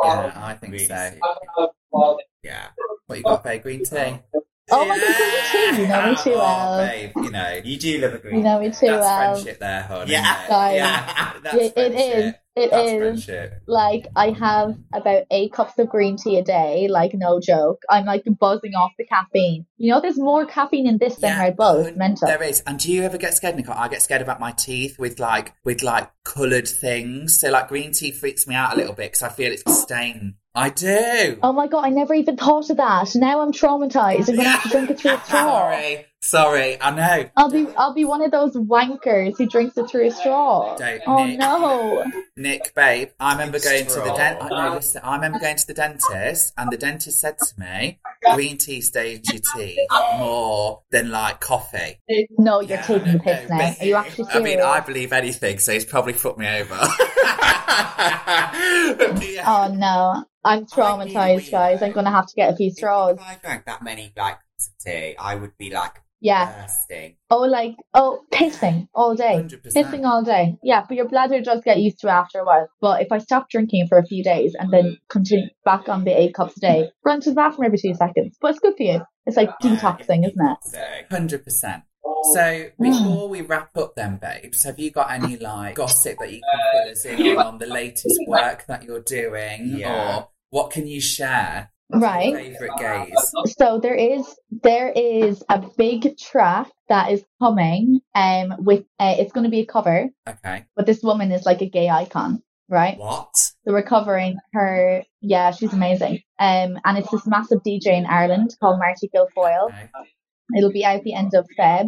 Yeah, 0.03 0.31
I 0.35 0.53
think 0.55 0.73
Really 0.73 0.85
so. 0.85 1.11
soon. 1.11 2.17
Yeah. 2.43 2.67
What 3.07 3.17
you 3.17 3.23
got, 3.23 3.43
babe? 3.43 3.63
Green 3.63 3.83
tea. 3.83 4.19
Oh 4.71 4.85
my 4.85 4.99
God, 4.99 5.15
green 5.15 5.41
tea, 5.43 5.81
you 5.81 5.87
know 5.87 6.01
me 6.09 6.15
too 6.15 6.33
Oh, 6.33 6.37
well. 6.37 6.77
babe, 6.87 7.11
you 7.17 7.31
know. 7.31 7.61
You 7.63 7.77
do 7.77 7.99
love 7.99 8.13
a 8.15 8.17
green 8.19 8.37
You 8.37 8.43
know 8.43 8.59
me 8.59 8.71
too 8.71 8.87
That's 8.87 9.01
well. 9.01 9.33
friendship 9.33 9.59
there, 9.59 9.83
hon. 9.83 10.07
Yeah. 10.07 10.43
it? 10.45 10.49
Guys, 10.49 10.75
yeah. 10.77 11.33
That's 11.43 11.55
Yeah, 11.55 11.83
it 11.83 11.93
is. 11.95 12.33
Friendship. 12.55 12.71
It 12.71 12.71
That's 12.71 12.91
is. 12.91 12.97
friendship. 12.99 13.61
Like 13.67 14.07
I 14.15 14.31
have 14.31 14.77
about 14.93 15.23
eight 15.31 15.53
cups 15.53 15.77
of 15.77 15.89
green 15.89 16.17
tea 16.17 16.37
a 16.37 16.43
day. 16.43 16.87
Like 16.89 17.13
no 17.13 17.39
joke. 17.39 17.81
I'm 17.89 18.05
like 18.05 18.23
buzzing 18.39 18.73
off 18.73 18.91
the 18.97 19.05
caffeine. 19.05 19.65
You 19.77 19.91
know, 19.91 20.01
there's 20.01 20.17
more 20.17 20.45
caffeine 20.45 20.87
in 20.87 20.97
this 20.97 21.15
than 21.17 21.31
Yeah, 21.31 21.39
Red 21.39 21.57
Bull. 21.57 21.85
It's 21.85 21.97
mental. 21.97 22.27
There 22.27 22.43
is. 22.43 22.61
And 22.65 22.79
do 22.79 22.91
you 22.91 23.03
ever 23.03 23.17
get 23.17 23.33
scared, 23.33 23.55
Nicole? 23.55 23.75
I 23.75 23.87
get 23.87 24.01
scared 24.01 24.21
about 24.21 24.39
my 24.39 24.51
teeth 24.51 24.97
with 24.97 25.19
like 25.19 25.53
with 25.63 25.83
like 25.83 26.09
coloured 26.23 26.67
things. 26.67 27.39
So 27.39 27.49
like 27.51 27.67
green 27.67 27.91
tea 27.91 28.11
freaks 28.11 28.47
me 28.47 28.55
out 28.55 28.73
a 28.73 28.77
little 28.77 28.93
bit 28.93 29.11
because 29.11 29.23
I 29.23 29.29
feel 29.29 29.51
it's 29.51 29.63
a 29.65 29.71
stain. 29.71 30.35
I 30.57 30.69
do. 30.69 31.37
Oh 31.43 31.51
my 31.51 31.67
god, 31.67 31.83
I 31.83 31.89
never 31.89 32.13
even 32.13 32.37
thought 32.37 32.69
of 32.69 32.77
that. 32.77 33.13
Now 33.15 33.41
I'm 33.41 33.51
traumatized. 33.51 34.29
I'm 34.29 34.37
gonna 34.37 34.47
have 34.47 34.63
to 34.63 34.69
drink 34.69 34.89
it 34.89 34.99
through 35.01 35.11
a 35.15 35.21
straw. 35.21 35.39
Sorry, 35.41 36.05
sorry. 36.29 36.81
I 36.81 36.91
know. 36.91 37.29
I'll 37.37 37.49
be 37.49 37.67
I'll 37.77 37.93
be 37.93 38.05
one 38.05 38.21
of 38.23 38.31
those 38.31 38.55
wankers 38.55 39.37
who 39.37 39.45
drinks 39.47 39.77
it 39.77 39.89
through 39.89 40.07
a 40.07 40.11
straw. 40.11 40.75
Don't, 40.77 41.01
Oh 41.07 41.25
Nick. 41.25 41.39
no. 41.39 42.03
Nick, 42.37 42.73
babe, 42.75 43.09
I 43.19 43.31
remember 43.33 43.59
going 43.59 43.85
to 43.85 43.93
the 43.95 44.01
Straw. 44.03 44.15
dentist. 44.17 44.49
No, 44.51 44.73
listen, 44.73 45.01
I 45.03 45.15
remember 45.15 45.39
going 45.39 45.55
to 45.57 45.67
the 45.67 45.73
dentist, 45.73 46.53
and 46.57 46.71
the 46.71 46.77
dentist 46.77 47.19
said 47.21 47.37
to 47.37 47.59
me, 47.59 47.99
"Green 48.33 48.57
tea 48.57 48.81
stains 48.81 49.31
your 49.31 49.41
teeth 49.55 49.77
more 50.17 50.81
than 50.91 51.11
like 51.11 51.39
coffee." 51.39 51.99
No, 52.37 52.59
you're 52.61 52.77
taking 52.79 53.13
the 53.13 53.19
piss 53.19 53.49
No, 53.49 53.55
now. 53.57 53.69
but- 53.71 53.81
Are 53.81 53.85
you 53.85 53.95
actually 53.95 54.25
Serious? 54.25 54.35
I 54.35 54.39
mean, 54.43 54.61
I 54.61 54.79
believe 54.81 55.13
anything, 55.13 55.59
so 55.59 55.71
he's 55.73 55.85
probably 55.85 56.13
fucked 56.13 56.37
me 56.39 56.47
over. 56.47 56.77
Yeah. 58.15 59.43
Oh 59.47 59.73
no. 59.73 60.25
I'm 60.43 60.65
traumatized, 60.65 61.49
guys. 61.51 61.81
I'm 61.81 61.91
gonna 61.91 62.11
have 62.11 62.27
to 62.27 62.35
get 62.35 62.53
a 62.53 62.55
few 62.55 62.69
straws. 62.71 63.17
I 63.19 63.37
drank 63.41 63.65
that 63.65 63.83
many 63.83 64.13
like 64.15 64.37
cups 64.65 64.85
of 64.85 64.91
tea, 64.91 65.15
I 65.17 65.35
would 65.35 65.57
be 65.57 65.69
like 65.71 66.01
Yeah. 66.21 66.61
bursting. 66.61 67.17
Oh, 67.29 67.41
like, 67.41 67.75
oh, 67.93 68.21
pissing 68.31 68.87
all 68.93 69.15
day. 69.15 69.35
100%. 69.35 69.73
Pissing 69.73 70.05
all 70.05 70.23
day. 70.23 70.57
Yeah, 70.63 70.83
but 70.87 70.97
your 70.97 71.07
bladder 71.07 71.41
does 71.41 71.61
get 71.63 71.77
used 71.77 71.99
to 71.99 72.07
it 72.07 72.11
after 72.11 72.39
a 72.39 72.45
while. 72.45 72.67
But 72.81 73.01
if 73.01 73.11
I 73.11 73.19
stop 73.19 73.49
drinking 73.49 73.87
for 73.87 73.97
a 73.97 74.05
few 74.05 74.23
days 74.23 74.55
and 74.57 74.71
then 74.71 74.83
mm. 74.85 74.97
continue 75.09 75.49
back 75.63 75.89
on 75.89 76.03
the 76.03 76.19
eight 76.19 76.33
cups 76.33 76.57
a 76.57 76.59
day, 76.59 76.91
run 77.03 77.21
to 77.21 77.29
the 77.29 77.35
bathroom 77.35 77.65
every 77.65 77.77
two 77.77 77.93
seconds. 77.93 78.37
But 78.39 78.51
it's 78.51 78.59
good 78.59 78.75
for 78.77 78.83
you. 78.83 79.01
It's 79.25 79.37
like 79.37 79.49
detoxing, 79.61 80.25
isn't 80.25 80.57
it? 80.73 81.05
Hundred 81.11 81.43
percent. 81.43 81.83
So 82.33 82.69
before 82.79 83.29
we 83.29 83.41
wrap 83.41 83.75
up, 83.77 83.95
then, 83.95 84.17
babes, 84.17 84.63
have 84.63 84.79
you 84.79 84.91
got 84.91 85.11
any 85.11 85.37
like 85.37 85.75
gossip 85.75 86.17
that 86.19 86.31
you 86.31 86.41
can 86.41 86.83
fill 86.83 86.91
us 86.91 87.05
in 87.05 87.37
on, 87.37 87.45
on 87.45 87.57
the 87.57 87.67
latest 87.67 88.19
work 88.27 88.65
that 88.67 88.83
you're 88.83 89.01
doing, 89.01 89.77
Yeah. 89.77 90.17
or 90.17 90.29
what 90.49 90.71
can 90.71 90.87
you 90.87 91.01
share? 91.01 91.71
Right. 91.93 92.33
Favorite 92.35 92.71
gays. 92.79 93.33
So 93.57 93.79
there 93.79 93.93
is 93.95 94.25
there 94.63 94.89
is 94.89 95.43
a 95.49 95.63
big 95.77 96.17
track 96.17 96.69
that 96.89 97.11
is 97.11 97.23
coming. 97.41 97.99
Um, 98.15 98.53
with 98.59 98.85
uh, 98.99 99.15
it's 99.19 99.31
going 99.31 99.43
to 99.43 99.49
be 99.51 99.59
a 99.59 99.65
cover, 99.65 100.09
Okay. 100.27 100.65
but 100.75 100.85
this 100.85 101.01
woman 101.03 101.31
is 101.31 101.45
like 101.45 101.61
a 101.61 101.69
gay 101.69 101.89
icon, 101.89 102.41
right? 102.69 102.97
What? 102.97 103.35
So 103.35 103.71
we're 103.73 103.83
covering 103.83 104.37
her. 104.53 105.03
Yeah, 105.21 105.51
she's 105.51 105.73
amazing. 105.73 106.21
Um, 106.39 106.79
and 106.83 106.97
it's 106.97 107.11
this 107.11 107.27
massive 107.27 107.59
DJ 107.65 107.87
in 107.97 108.05
Ireland 108.07 108.55
called 108.59 108.79
Marty 108.79 109.09
Guilfoyle. 109.15 109.67
Okay. 109.69 109.89
It'll 110.57 110.71
be 110.71 110.85
out 110.85 111.03
the 111.03 111.13
end 111.15 111.33
of 111.33 111.45
Feb. 111.59 111.87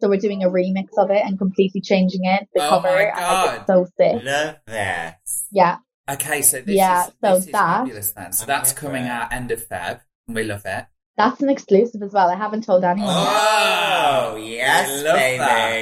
So 0.00 0.08
we're 0.08 0.18
doing 0.20 0.42
a 0.44 0.48
remix 0.48 0.86
of 0.98 1.10
it 1.10 1.22
and 1.24 1.36
completely 1.38 1.80
changing 1.80 2.24
it, 2.24 2.46
the 2.54 2.62
Oh 2.64 2.68
cover. 2.70 2.88
my 2.88 3.02
and 3.02 3.10
like, 3.20 3.60
it's 3.60 3.66
God. 3.66 3.66
so 3.66 3.86
sick. 3.96 4.24
love 4.24 4.56
this. 4.66 5.46
Yeah. 5.52 5.76
Okay, 6.08 6.42
so 6.42 6.60
this 6.60 6.74
Yeah, 6.74 7.06
is 7.06 7.12
so 7.22 7.34
this 7.34 7.46
is 7.46 7.52
that- 7.52 7.78
fabulous 7.78 8.12
then. 8.12 8.32
So 8.32 8.42
I'm 8.44 8.46
that's 8.46 8.72
coming 8.72 9.04
it. 9.04 9.08
out 9.10 9.32
end 9.32 9.50
of 9.50 9.66
Feb, 9.68 10.00
and 10.26 10.36
we 10.36 10.44
love 10.44 10.62
it. 10.64 10.86
That's 11.16 11.42
an 11.42 11.50
exclusive 11.50 12.00
as 12.02 12.12
well. 12.12 12.30
I 12.30 12.36
haven't 12.36 12.62
told 12.62 12.84
oh, 12.84 12.88
anyone 12.88 13.08
yet. 13.08 13.26
Oh, 13.26 14.36
yes, 14.36 14.88
I 14.88 15.02
love 15.02 15.16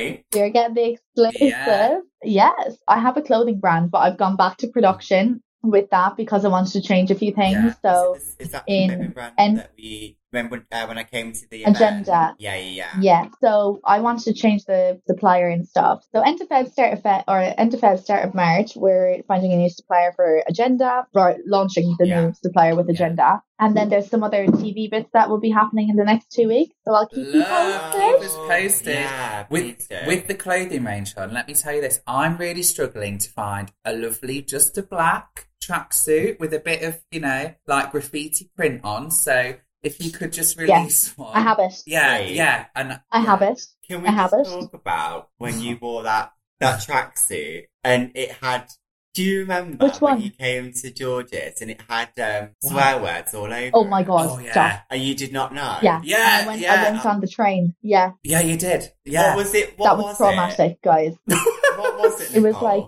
baby. 0.06 0.24
You're 0.34 0.50
getting 0.50 0.74
the 0.74 0.90
exclusive. 0.92 1.40
Yeah. 1.42 1.98
Yes. 2.22 2.76
I 2.88 2.98
have 2.98 3.18
a 3.18 3.22
clothing 3.22 3.60
brand, 3.60 3.90
but 3.90 3.98
I've 3.98 4.16
gone 4.16 4.36
back 4.36 4.56
to 4.58 4.68
production 4.68 5.42
with 5.62 5.90
that 5.90 6.16
because 6.16 6.44
I 6.46 6.48
wanted 6.48 6.72
to 6.72 6.80
change 6.80 7.10
a 7.10 7.14
few 7.14 7.32
things. 7.34 7.54
Yeah. 7.54 7.74
So 7.82 8.14
is, 8.14 8.36
is 8.38 8.50
that 8.52 8.64
in- 8.66 8.88
the 8.88 8.94
clothing 8.94 9.10
brand 9.12 9.34
and- 9.36 9.58
that 9.58 9.72
we 9.76 10.16
remember 10.32 10.56
when, 10.56 10.66
uh, 10.72 10.86
when 10.86 10.98
I 10.98 11.04
came 11.04 11.32
to 11.32 11.48
the 11.50 11.62
event? 11.62 11.76
Agenda. 11.76 12.34
Yeah, 12.38 12.56
yeah, 12.56 12.70
yeah. 12.70 12.90
Yeah, 13.00 13.28
so 13.40 13.80
I 13.84 14.00
wanted 14.00 14.24
to 14.24 14.32
change 14.34 14.64
the 14.64 15.00
supplier 15.06 15.48
and 15.48 15.66
stuff. 15.66 16.04
So 16.12 16.20
end 16.20 16.40
of 16.40 16.48
Feb, 16.48 16.70
start 16.70 16.92
of 16.94 17.02
Feb, 17.02 17.24
or 17.28 17.38
end 17.38 17.74
of 17.74 17.80
Feb, 17.80 17.98
start 18.00 18.24
of 18.26 18.34
March, 18.34 18.72
we're 18.76 19.22
finding 19.28 19.52
a 19.52 19.56
new 19.56 19.70
supplier 19.70 20.12
for 20.14 20.42
Agenda, 20.48 21.06
or 21.14 21.36
launching 21.46 21.94
the 21.98 22.06
Yeah. 22.06 22.20
new 22.26 22.32
supplier 22.34 22.74
with 22.74 22.86
Yeah. 22.88 22.94
Agenda. 22.94 23.42
And 23.58 23.74
then 23.74 23.88
there's 23.88 24.10
some 24.10 24.22
other 24.22 24.46
TV 24.46 24.88
bits 24.90 25.08
that 25.14 25.30
will 25.30 25.40
be 25.40 25.50
happening 25.50 25.88
in 25.88 25.96
the 25.96 26.04
next 26.04 26.30
two 26.30 26.46
weeks. 26.48 26.74
So 26.86 26.92
I'll 26.92 27.08
keep 27.08 27.26
you 27.32 27.42
posted. 27.42 28.00
Keep 28.02 28.20
us 28.20 28.36
posted. 28.36 28.94
Yeah, 28.94 29.46
With 29.48 29.88
with 30.06 30.26
the 30.26 30.34
clothing 30.34 30.84
range 30.84 31.14
on, 31.16 31.32
let 31.32 31.48
me 31.48 31.54
tell 31.54 31.74
you 31.74 31.80
this: 31.80 32.00
I'm 32.06 32.36
really 32.36 32.62
struggling 32.62 33.16
to 33.16 33.30
find 33.30 33.72
a 33.84 33.94
lovely, 33.94 34.42
just 34.42 34.76
a 34.76 34.82
black 34.82 35.48
tracksuit 35.62 36.38
with 36.38 36.52
a 36.52 36.60
bit 36.60 36.82
of, 36.82 37.00
you 37.10 37.20
know, 37.20 37.54
like 37.66 37.92
graffiti 37.92 38.50
print 38.54 38.82
on. 38.84 39.10
So 39.10 39.54
if 39.82 40.02
you 40.04 40.10
could 40.10 40.32
just 40.32 40.58
Yeah, 40.60 40.78
release 40.80 41.16
one, 41.16 41.34
I 41.36 41.40
have 41.40 41.58
it. 41.58 41.74
Yeah, 41.86 42.12
Right. 42.18 42.30
yeah, 42.30 42.66
and 42.74 43.00
I 43.10 43.20
have 43.20 43.42
it. 43.42 43.60
Can 43.88 44.02
we 44.02 44.08
I 44.08 44.12
have 44.12 44.30
just 44.30 44.50
it. 44.50 44.60
talk 44.60 44.74
about 44.74 45.28
when 45.38 45.60
you 45.60 45.76
wore 45.80 46.02
that 46.04 46.32
that 46.60 46.80
tracksuit 46.80 47.64
and 47.84 48.12
it 48.14 48.32
had? 48.42 48.68
Do 49.14 49.22
you 49.22 49.40
remember 49.40 49.86
Which 49.86 49.98
when 50.02 50.12
one? 50.16 50.20
you 50.20 50.30
came 50.30 50.72
to 50.74 50.90
George's 50.92 51.62
and 51.62 51.70
it 51.70 51.80
had 51.88 52.10
um, 52.20 52.50
swear 52.62 53.00
words 53.00 53.32
all 53.32 53.46
over? 53.50 53.70
Oh 53.72 53.84
my 53.84 54.02
god, 54.02 54.28
Oh, 54.30 54.38
yeah. 54.38 54.50
stop. 54.50 54.80
And 54.90 55.02
you 55.02 55.14
did 55.14 55.32
not 55.32 55.54
know. 55.54 55.78
Yeah. 55.80 56.02
Yeah, 56.04 56.40
And 56.40 56.44
I 56.44 56.46
went, 56.46 56.60
yeah. 56.60 56.74
I 56.74 56.90
went 56.92 57.06
on 57.06 57.20
the 57.22 57.26
train. 57.26 57.74
Yeah, 57.80 58.10
yeah, 58.22 58.40
you 58.42 58.58
did. 58.58 58.92
Yeah, 59.06 59.28
What 59.28 59.36
was 59.38 59.54
it? 59.54 59.78
What 59.78 59.96
that 59.96 60.04
was, 60.04 60.16
traumatic, 60.18 60.82
guys. 60.82 61.14
It? 61.28 61.52
What 61.78 61.98
was 61.98 62.20
it? 62.20 62.36
It 62.36 62.40
was 62.42 62.56
like, 62.60 62.84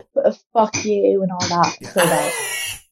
fuck 0.53 0.85
you 0.85 1.23
and 1.23 1.33
all 1.33 1.49
that. 1.49 1.77
So 1.95 2.05
bad. 2.05 2.33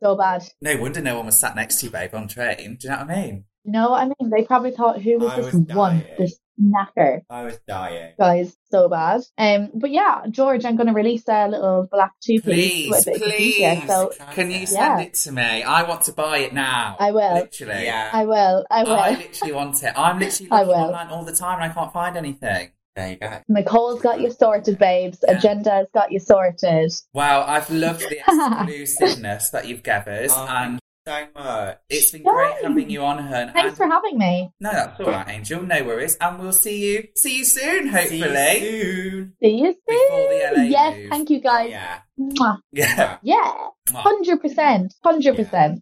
So 0.02 0.16
bad. 0.16 0.42
no 0.62 0.76
wonder 0.80 1.00
no 1.02 1.16
one 1.16 1.26
was 1.26 1.38
sat 1.38 1.56
next 1.56 1.80
to 1.80 1.86
you, 1.86 1.92
babe, 1.92 2.14
on 2.14 2.28
train. 2.28 2.76
Do 2.80 2.88
you 2.88 2.90
know 2.94 3.00
what 3.00 3.10
I 3.10 3.16
mean? 3.22 3.44
You 3.66 3.72
know 3.72 3.90
what 3.90 4.00
I 4.02 4.04
mean? 4.06 4.30
They 4.30 4.44
probably 4.44 4.70
thought, 4.70 5.02
who 5.02 5.18
was 5.18 5.32
I 5.32 5.36
this 5.36 5.44
was 5.46 5.54
one? 5.54 5.64
dying. 5.64 6.04
This 6.18 6.38
knacker. 6.62 7.22
I 7.28 7.42
was 7.42 7.58
dying. 7.66 8.14
guys 8.18 8.56
so 8.70 8.88
bad. 8.88 9.22
Um, 9.36 9.70
but 9.74 9.90
yeah, 9.90 10.22
George, 10.30 10.64
I'm 10.64 10.76
going 10.76 10.86
to 10.86 10.92
release 10.92 11.24
a 11.28 11.48
little 11.48 11.88
black 11.90 12.12
two 12.22 12.34
piece 12.40 12.42
Please, 12.42 12.90
with 12.90 13.06
a 13.08 13.10
bit 13.10 13.16
of 13.22 13.22
please. 13.28 13.86
So 13.88 14.12
Can 14.34 14.50
you 14.52 14.58
Yeah. 14.60 14.64
send 14.66 15.00
it 15.02 15.14
to 15.14 15.32
me? 15.32 15.62
I 15.64 15.82
want 15.82 16.02
to 16.02 16.12
buy 16.12 16.38
it 16.38 16.54
now. 16.54 16.96
I 17.00 17.10
will. 17.10 17.34
Literally. 17.34 17.84
Yeah. 17.86 18.08
I 18.12 18.24
will. 18.24 18.64
I 18.70 18.84
will. 18.84 18.92
I 18.94 19.10
literally 19.10 19.52
want 19.52 19.82
it. 19.82 19.92
I'm 19.96 20.18
literally 20.20 20.48
I 20.52 20.62
will. 20.62 20.74
online 20.74 21.08
all 21.08 21.24
the 21.24 21.34
time 21.34 21.60
and 21.60 21.70
I 21.70 21.74
can't 21.74 21.92
find 21.92 22.16
anything. 22.16 22.70
There 22.94 23.10
you 23.10 23.16
go. 23.16 23.40
Nicole's 23.48 24.00
got 24.00 24.20
you 24.20 24.30
sorted, 24.30 24.78
babes. 24.78 25.22
Yeah. 25.26 25.34
Agenda's 25.38 25.88
got 25.92 26.12
you 26.12 26.20
sorted. 26.20 26.92
Wow, 27.12 27.44
I've 27.46 27.68
loved 27.68 28.00
the 28.08 28.20
exclusiveness 28.70 29.50
that 29.50 29.66
you've 29.66 29.82
gathered 29.82 30.30
Oh, 30.30 30.46
and 30.48 30.78
So 31.06 31.24
much. 31.36 31.78
it's 31.88 32.10
been 32.10 32.24
great 32.24 32.54
having 32.64 32.90
you 32.90 33.02
on 33.04 33.18
her. 33.18 33.50
Thanks 33.52 33.68
and- 33.68 33.76
for 33.76 33.86
having 33.86 34.18
me. 34.18 34.50
No, 34.58 34.72
that's 34.72 34.98
all 34.98 35.06
right, 35.06 35.28
Angel. 35.28 35.62
No 35.62 35.84
worries. 35.84 36.16
And 36.20 36.40
we'll 36.40 36.52
see 36.52 36.84
you 36.94 37.04
see 37.14 37.38
you 37.38 37.44
soon, 37.44 37.86
hopefully. 37.86 38.22
See 38.22 38.28
hopefully. 38.28 38.58
you 38.58 39.10
soon. 39.12 39.32
See 39.40 39.54
you 39.56 39.66
soon. 39.66 40.08
Before 40.08 40.28
the 40.28 40.52
LA 40.56 40.62
yes, 40.64 40.96
move. 40.98 41.10
thank 41.10 41.30
you 41.30 41.40
guys. 41.40 41.70
Yeah. 41.70 41.98
Mwah. 42.18 42.58
Yeah. 42.72 43.18
Yeah, 43.22 43.68
hundred 43.92 44.40
percent, 44.42 44.94
hundred 45.04 45.36
percent. 45.36 45.80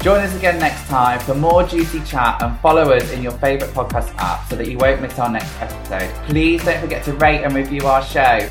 Join 0.00 0.20
us 0.20 0.34
again 0.36 0.58
next 0.60 0.86
time 0.86 1.18
for 1.20 1.34
more 1.34 1.64
juicy 1.64 2.00
chat 2.04 2.40
and 2.42 2.58
follow 2.60 2.92
us 2.92 3.10
in 3.12 3.22
your 3.22 3.32
favourite 3.32 3.74
podcast 3.74 4.14
app 4.16 4.48
so 4.48 4.54
that 4.56 4.66
you 4.68 4.78
won't 4.78 5.02
miss 5.02 5.18
our 5.18 5.28
next 5.28 5.52
episode. 5.60 6.08
Please 6.26 6.64
don't 6.64 6.80
forget 6.80 7.04
to 7.04 7.12
rate 7.14 7.42
and 7.42 7.52
review 7.54 7.82
our 7.86 8.02
show. 8.02 8.48